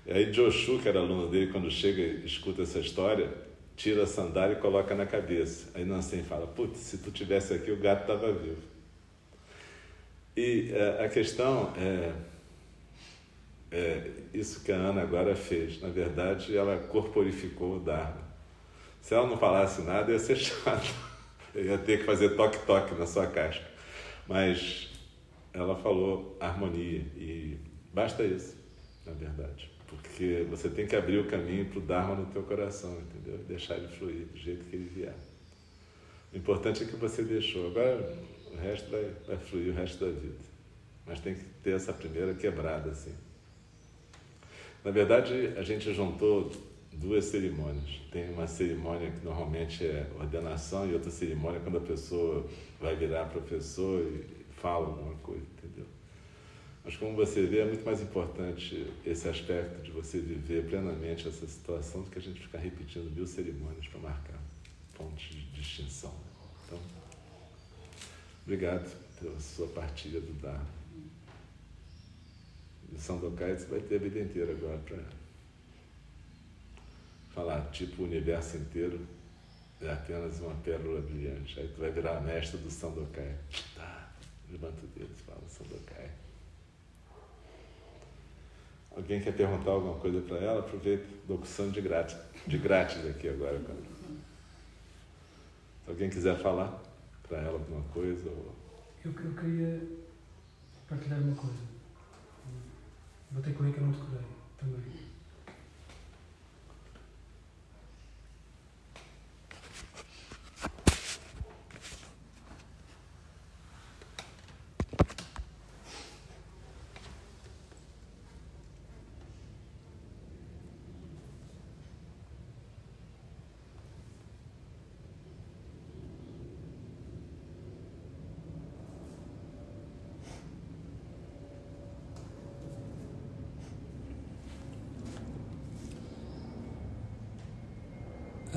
E 0.04 0.12
aí 0.12 0.32
Joshu, 0.32 0.78
que 0.78 0.88
era 0.88 1.00
aluno 1.00 1.28
dele, 1.28 1.50
quando 1.50 1.70
chega 1.70 2.00
e 2.02 2.26
escuta 2.26 2.62
essa 2.62 2.78
história, 2.78 3.32
tira 3.74 4.02
a 4.02 4.06
sandália 4.06 4.54
e 4.54 4.60
coloca 4.60 4.94
na 4.94 5.06
cabeça. 5.06 5.70
Aí 5.74 5.84
Nansen 5.84 6.22
fala: 6.22 6.46
Putz, 6.46 6.78
se 6.78 6.98
tu 6.98 7.10
tivesse 7.10 7.54
aqui, 7.54 7.70
o 7.70 7.76
gato 7.78 8.02
estava 8.02 8.32
vivo. 8.32 8.62
E 10.36 10.72
uh, 10.72 11.04
a 11.04 11.08
questão 11.08 11.72
é 11.76 12.12
é, 13.72 14.10
isso 14.34 14.62
que 14.62 14.70
a 14.70 14.76
Ana 14.76 15.00
agora 15.00 15.34
fez. 15.34 15.80
Na 15.80 15.88
verdade, 15.88 16.54
ela 16.54 16.76
corporificou 16.76 17.76
o 17.76 17.80
Dharma. 17.80 18.20
Se 19.00 19.14
ela 19.14 19.26
não 19.26 19.38
falasse 19.38 19.80
nada, 19.82 20.12
ia 20.12 20.18
ser 20.18 20.36
chato. 20.36 20.94
Eu 21.54 21.64
ia 21.64 21.78
ter 21.78 22.00
que 22.00 22.04
fazer 22.04 22.36
toque-toque 22.36 22.94
na 22.94 23.06
sua 23.06 23.26
casca. 23.26 23.64
Mas 24.28 24.90
ela 25.52 25.74
falou 25.74 26.36
harmonia 26.38 27.00
e 27.16 27.58
basta 27.92 28.22
isso, 28.22 28.56
na 29.06 29.12
verdade. 29.12 29.70
Porque 29.86 30.46
você 30.48 30.68
tem 30.68 30.86
que 30.86 30.96
abrir 30.96 31.18
o 31.18 31.26
caminho 31.26 31.66
para 31.66 31.78
o 31.78 31.82
Dharma 31.82 32.14
no 32.14 32.26
teu 32.26 32.42
coração, 32.42 32.98
entendeu? 33.00 33.38
Deixar 33.48 33.76
ele 33.76 33.88
fluir 33.88 34.26
do 34.26 34.38
jeito 34.38 34.64
que 34.66 34.76
ele 34.76 34.88
vier. 34.94 35.14
O 36.32 36.36
importante 36.36 36.82
é 36.82 36.86
que 36.86 36.96
você 36.96 37.22
deixou. 37.22 37.68
Agora 37.68 38.16
o 38.50 38.56
resto 38.56 38.90
vai, 38.90 39.10
vai 39.26 39.36
fluir 39.38 39.72
o 39.72 39.74
resto 39.74 40.04
da 40.04 40.10
vida. 40.10 40.52
Mas 41.06 41.20
tem 41.20 41.34
que 41.34 41.44
ter 41.62 41.74
essa 41.74 41.92
primeira 41.92 42.32
quebrada, 42.34 42.90
assim. 42.90 43.12
Na 44.84 44.90
verdade, 44.90 45.54
a 45.56 45.62
gente 45.62 45.92
juntou 45.94 46.50
duas 46.92 47.26
cerimônias. 47.26 48.00
Tem 48.10 48.30
uma 48.30 48.46
cerimônia 48.46 49.10
que 49.12 49.24
normalmente 49.24 49.84
é 49.84 50.10
ordenação 50.18 50.88
e 50.88 50.92
outra 50.92 51.10
cerimônia 51.10 51.60
quando 51.60 51.78
a 51.78 51.80
pessoa 51.80 52.44
vai 52.80 52.96
virar 52.96 53.26
professor 53.26 54.00
e 54.02 54.24
fala 54.54 54.86
alguma 54.86 55.14
coisa, 55.16 55.44
entendeu? 55.58 55.86
Mas 56.84 56.96
como 56.96 57.14
você 57.14 57.46
vê, 57.46 57.60
é 57.60 57.64
muito 57.64 57.84
mais 57.84 58.02
importante 58.02 58.86
esse 59.06 59.28
aspecto 59.28 59.82
de 59.82 59.92
você 59.92 60.18
viver 60.18 60.66
plenamente 60.66 61.28
essa 61.28 61.46
situação 61.46 62.02
do 62.02 62.10
que 62.10 62.18
a 62.18 62.22
gente 62.22 62.40
ficar 62.40 62.58
repetindo 62.58 63.08
mil 63.14 63.26
cerimônias 63.26 63.86
para 63.86 64.00
marcar 64.00 64.40
pontos 64.94 65.22
de 65.30 65.42
distinção. 65.52 66.12
Então, 66.66 66.78
obrigado 68.44 68.90
pela 69.20 69.38
sua 69.38 69.68
partilha 69.68 70.20
do 70.20 70.32
Dharma 70.40 70.81
de 72.92 73.00
São 73.00 73.18
você 73.18 73.66
vai 73.66 73.80
ter 73.80 73.96
a 73.96 73.98
vida 73.98 74.20
inteira 74.20 74.52
agora 74.52 74.78
para 74.78 74.98
falar, 77.30 77.70
tipo, 77.70 78.02
o 78.02 78.04
universo 78.04 78.58
inteiro 78.58 79.00
é 79.80 79.90
apenas 79.90 80.40
uma 80.40 80.54
pérola 80.56 81.00
brilhante. 81.00 81.58
Aí 81.58 81.68
tu 81.68 81.80
vai 81.80 81.90
virar 81.90 82.18
a 82.18 82.20
mestra 82.20 82.58
do 82.58 82.70
Sandokai. 82.70 83.34
Tá, 83.74 84.12
levanta 84.50 84.84
o 84.84 84.86
dedo 84.88 85.10
e 85.10 85.22
fala 85.22 85.40
Sandokai. 85.48 86.10
Alguém 88.94 89.22
quer 89.22 89.32
perguntar 89.34 89.70
alguma 89.70 89.98
coisa 89.98 90.20
para 90.20 90.36
ela? 90.36 90.60
Aproveita, 90.60 91.06
locução 91.26 91.70
de 91.70 91.80
grátis, 91.80 92.16
de 92.46 92.58
grátis 92.58 93.06
aqui 93.06 93.28
agora. 93.28 93.58
Se 95.84 95.90
alguém 95.90 96.10
quiser 96.10 96.38
falar 96.38 96.78
para 97.26 97.38
ela 97.38 97.52
alguma 97.52 97.82
coisa. 97.88 98.28
Ou... 98.28 98.54
Eu, 99.02 99.10
eu 99.10 99.34
queria 99.34 99.80
partilhar 100.86 101.20
uma 101.20 101.34
coisa. 101.34 101.71
Vou 103.32 103.40
ter 103.40 103.52
que 103.54 103.62
ler 103.62 103.72
que 103.72 103.78
eu 103.78 103.82
não 103.82 103.90
decorei 103.90 104.28
também. 104.58 105.01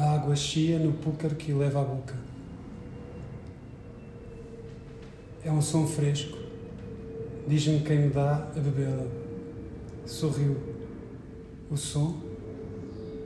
Água 0.04 0.36
chia 0.36 0.78
no 0.78 0.94
púcar 0.94 1.36
que 1.36 1.54
leva 1.54 1.82
à 1.82 1.84
boca. 1.84 2.16
É 5.44 5.52
um 5.52 5.62
som 5.62 5.88
fresco. 5.88 6.38
Diz-me 7.48 7.80
quem 7.82 8.00
me 8.00 8.10
dá 8.10 8.50
a 8.56 8.60
bebê-la. 8.60 9.08
Sorriu. 10.06 10.58
O 11.70 11.78
som 11.78 12.20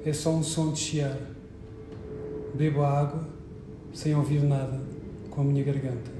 é 0.05 0.13
só 0.13 0.31
um 0.31 0.43
som 0.43 0.71
de 0.71 0.79
chiar. 0.79 1.17
Bebo 2.53 2.81
a 2.81 2.99
água 2.99 3.27
sem 3.93 4.15
ouvir 4.15 4.43
nada 4.43 4.79
com 5.29 5.41
a 5.41 5.43
minha 5.43 5.63
garganta. 5.63 6.11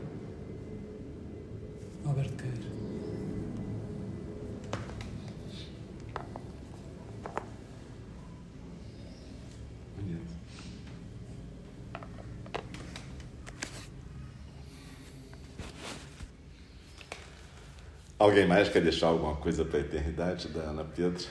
Alguém 18.20 18.46
mais 18.46 18.68
quer 18.68 18.82
deixar 18.82 19.08
alguma 19.08 19.38
coisa 19.38 19.64
para 19.64 19.78
a 19.78 19.82
eternidade 19.82 20.50
da 20.50 20.60
Ana 20.60 20.84
Pedro? 20.84 21.26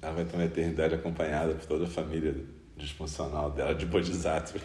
Ela 0.00 0.12
vai 0.12 0.24
ter 0.24 0.36
uma 0.36 0.44
eternidade 0.44 0.94
acompanhada 0.94 1.52
por 1.54 1.66
toda 1.66 1.84
a 1.86 1.88
família 1.88 2.46
disfuncional 2.76 3.50
dela, 3.50 3.74
de 3.74 3.84
Bodhisattva. 3.84 4.60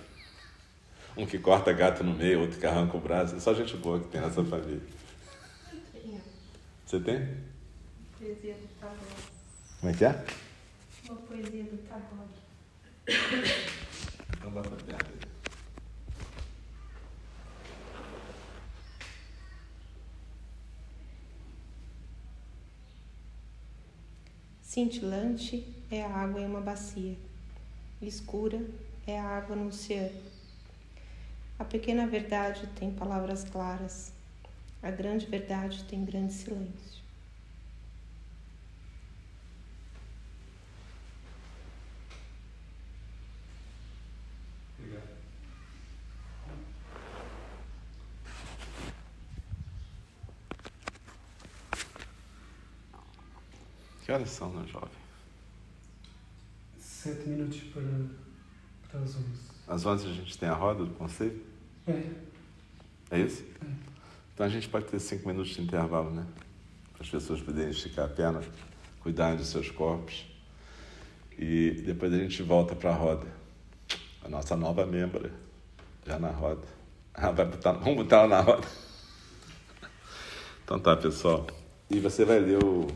Um 1.17 1.25
que 1.25 1.39
corta 1.39 1.73
gato 1.73 2.03
no 2.03 2.13
meio, 2.13 2.41
outro 2.41 2.59
que 2.59 2.65
arranca 2.67 2.95
o 2.95 3.01
braço. 3.01 3.35
É 3.35 3.39
só 3.39 3.55
gente 3.55 3.75
boa 3.77 3.99
que 3.99 4.07
tem 4.09 4.21
nessa 4.21 4.45
família. 4.45 4.83
Você 6.85 6.99
tem? 6.99 7.27
Poesia 8.19 8.53
do 8.53 8.67
Tagore. 8.79 8.99
Como 9.79 9.91
é 9.91 9.95
que 9.95 10.05
é? 10.05 10.25
Uma 11.09 11.15
poesia 11.21 11.63
do 11.63 11.77
Tagore. 11.87 12.29
Então 14.37 14.51
bota 14.51 14.69
perto 14.69 15.09
aí. 15.09 15.31
Cintilante 24.81 25.63
é 25.91 26.01
a 26.03 26.09
água 26.09 26.41
em 26.41 26.45
uma 26.47 26.59
bacia, 26.59 27.15
escura 28.01 28.59
é 29.05 29.19
a 29.19 29.23
água 29.23 29.55
no 29.55 29.67
oceano. 29.67 30.19
A 31.59 31.63
pequena 31.63 32.07
verdade 32.07 32.65
tem 32.79 32.91
palavras 32.91 33.43
claras, 33.43 34.11
a 34.81 34.89
grande 34.89 35.27
verdade 35.27 35.83
tem 35.83 36.03
grande 36.03 36.33
silêncio. 36.33 37.00
São, 54.25 54.49
meu 54.49 54.67
jovem? 54.67 54.89
Sete 56.77 57.29
minutos 57.29 57.59
para, 57.73 57.83
para 58.89 58.99
as 59.01 59.15
onze. 59.15 59.51
Às 59.67 59.85
11 59.85 60.07
a 60.07 60.13
gente 60.13 60.37
tem 60.37 60.49
a 60.49 60.53
roda 60.53 60.85
do 60.85 60.93
conselho? 60.95 61.41
É. 61.87 62.03
É 63.11 63.19
isso? 63.19 63.43
É. 63.61 63.65
Então 64.33 64.45
a 64.45 64.49
gente 64.49 64.67
pode 64.69 64.85
ter 64.85 64.99
cinco 64.99 65.27
minutos 65.27 65.51
de 65.51 65.61
intervalo, 65.61 66.11
né? 66.11 66.25
Para 66.93 67.03
as 67.03 67.09
pessoas 67.09 67.41
poderem 67.41 67.71
esticar 67.71 68.05
a 68.05 68.07
perna, 68.07 68.41
cuidarem 69.01 69.37
dos 69.37 69.47
seus 69.47 69.69
corpos. 69.69 70.25
E 71.37 71.71
depois 71.85 72.13
a 72.13 72.17
gente 72.17 72.43
volta 72.43 72.75
para 72.75 72.91
a 72.91 72.95
roda. 72.95 73.27
A 74.23 74.29
nossa 74.29 74.55
nova 74.55 74.85
membra, 74.85 75.31
já 76.05 76.19
na 76.19 76.29
roda. 76.29 76.67
Ah, 77.13 77.31
vai 77.31 77.45
botar, 77.45 77.73
vamos 77.73 77.95
botar 77.95 78.17
ela 78.17 78.27
na 78.27 78.41
roda. 78.41 78.67
Então 80.63 80.79
tá, 80.79 80.95
pessoal. 80.95 81.45
E 81.89 81.99
você 81.99 82.23
vai 82.23 82.39
ler 82.39 82.63
o, 82.63 82.87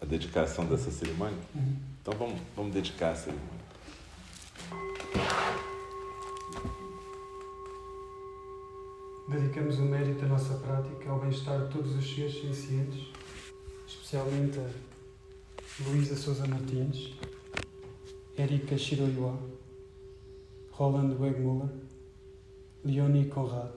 a 0.00 0.04
dedicação 0.04 0.66
dessa 0.66 0.90
cerimônia? 0.90 1.38
Uhum. 1.54 1.76
Então 2.00 2.14
vamos, 2.18 2.40
vamos 2.54 2.72
dedicar 2.72 3.12
a 3.12 3.14
cerimônia. 3.14 3.64
Dedicamos 9.28 9.78
o 9.78 9.82
mérito 9.82 10.20
da 10.20 10.28
nossa 10.28 10.54
prática 10.54 11.10
ao 11.10 11.18
bem-estar 11.18 11.66
de 11.66 11.72
todos 11.72 11.94
os 11.96 12.14
seres 12.14 12.40
sencientes, 12.40 13.08
especialmente 13.86 14.58
a 14.58 14.70
Luísa 15.88 16.14
Souza 16.14 16.46
Martins, 16.46 17.14
Erika 18.36 18.76
Shiroyuá, 18.76 19.36
Roland 20.72 21.16
Wegmuller, 21.18 21.70
Leonie 22.84 23.26
Conrad, 23.26 23.72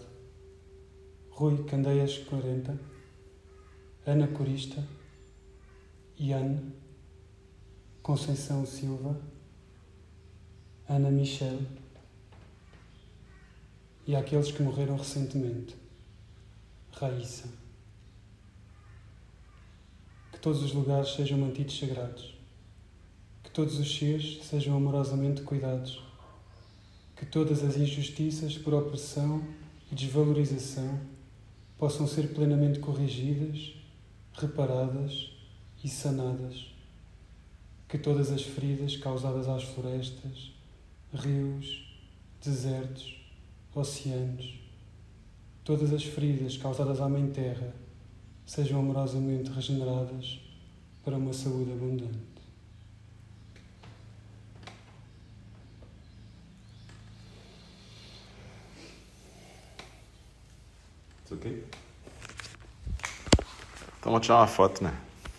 Rui 1.30 1.63
Candeias 1.63 2.18
40, 2.18 2.78
Ana 4.05 4.28
Corista, 4.28 4.84
Iane, 6.20 6.74
Conceição 8.01 8.65
Silva, 8.65 9.22
Ana 10.89 11.11
Michel 11.11 11.59
e 14.07 14.15
àqueles 14.15 14.51
que 14.51 14.63
morreram 14.63 14.97
recentemente, 14.97 15.76
Raíssa. 16.91 17.47
Que 20.32 20.39
todos 20.39 20.63
os 20.63 20.74
lugares 20.74 21.13
sejam 21.13 21.38
mantidos 21.38 21.78
sagrados, 21.78 22.36
que 23.43 23.51
todos 23.51 23.78
os 23.78 23.95
seres 23.95 24.43
sejam 24.43 24.76
amorosamente 24.76 25.43
cuidados, 25.43 26.01
que 27.15 27.28
todas 27.28 27.63
as 27.63 27.78
injustiças 27.78 28.57
por 28.57 28.74
opressão 28.74 29.47
e 29.91 29.93
desvalorização 29.93 30.99
possam 31.78 32.07
ser 32.07 32.34
plenamente 32.34 32.80
corrigidas, 32.80 33.76
reparadas 34.34 35.36
e 35.84 35.89
sanadas, 35.89 36.73
que 37.88 37.97
todas 37.97 38.32
as 38.32 38.41
feridas 38.41 38.95
causadas 38.97 39.47
às 39.47 39.63
florestas, 39.63 40.51
rios, 41.13 41.88
desertos, 42.43 43.15
oceanos, 43.73 44.59
todas 45.63 45.93
as 45.93 46.03
feridas 46.03 46.57
causadas 46.57 46.99
à 46.99 47.07
Mãe 47.07 47.30
Terra 47.32 47.73
sejam 48.45 48.80
amorosamente 48.80 49.51
regeneradas 49.51 50.39
para 51.03 51.17
uma 51.17 51.34
saúde 51.34 51.71
abundante. 51.71 52.17
Isso 61.25 61.36
ok? 61.36 61.65
Então 63.99 64.13
vamos 64.13 64.25
tirar 64.25 64.38
uma 64.38 64.47
foto, 64.47 64.84
né? 64.84 65.07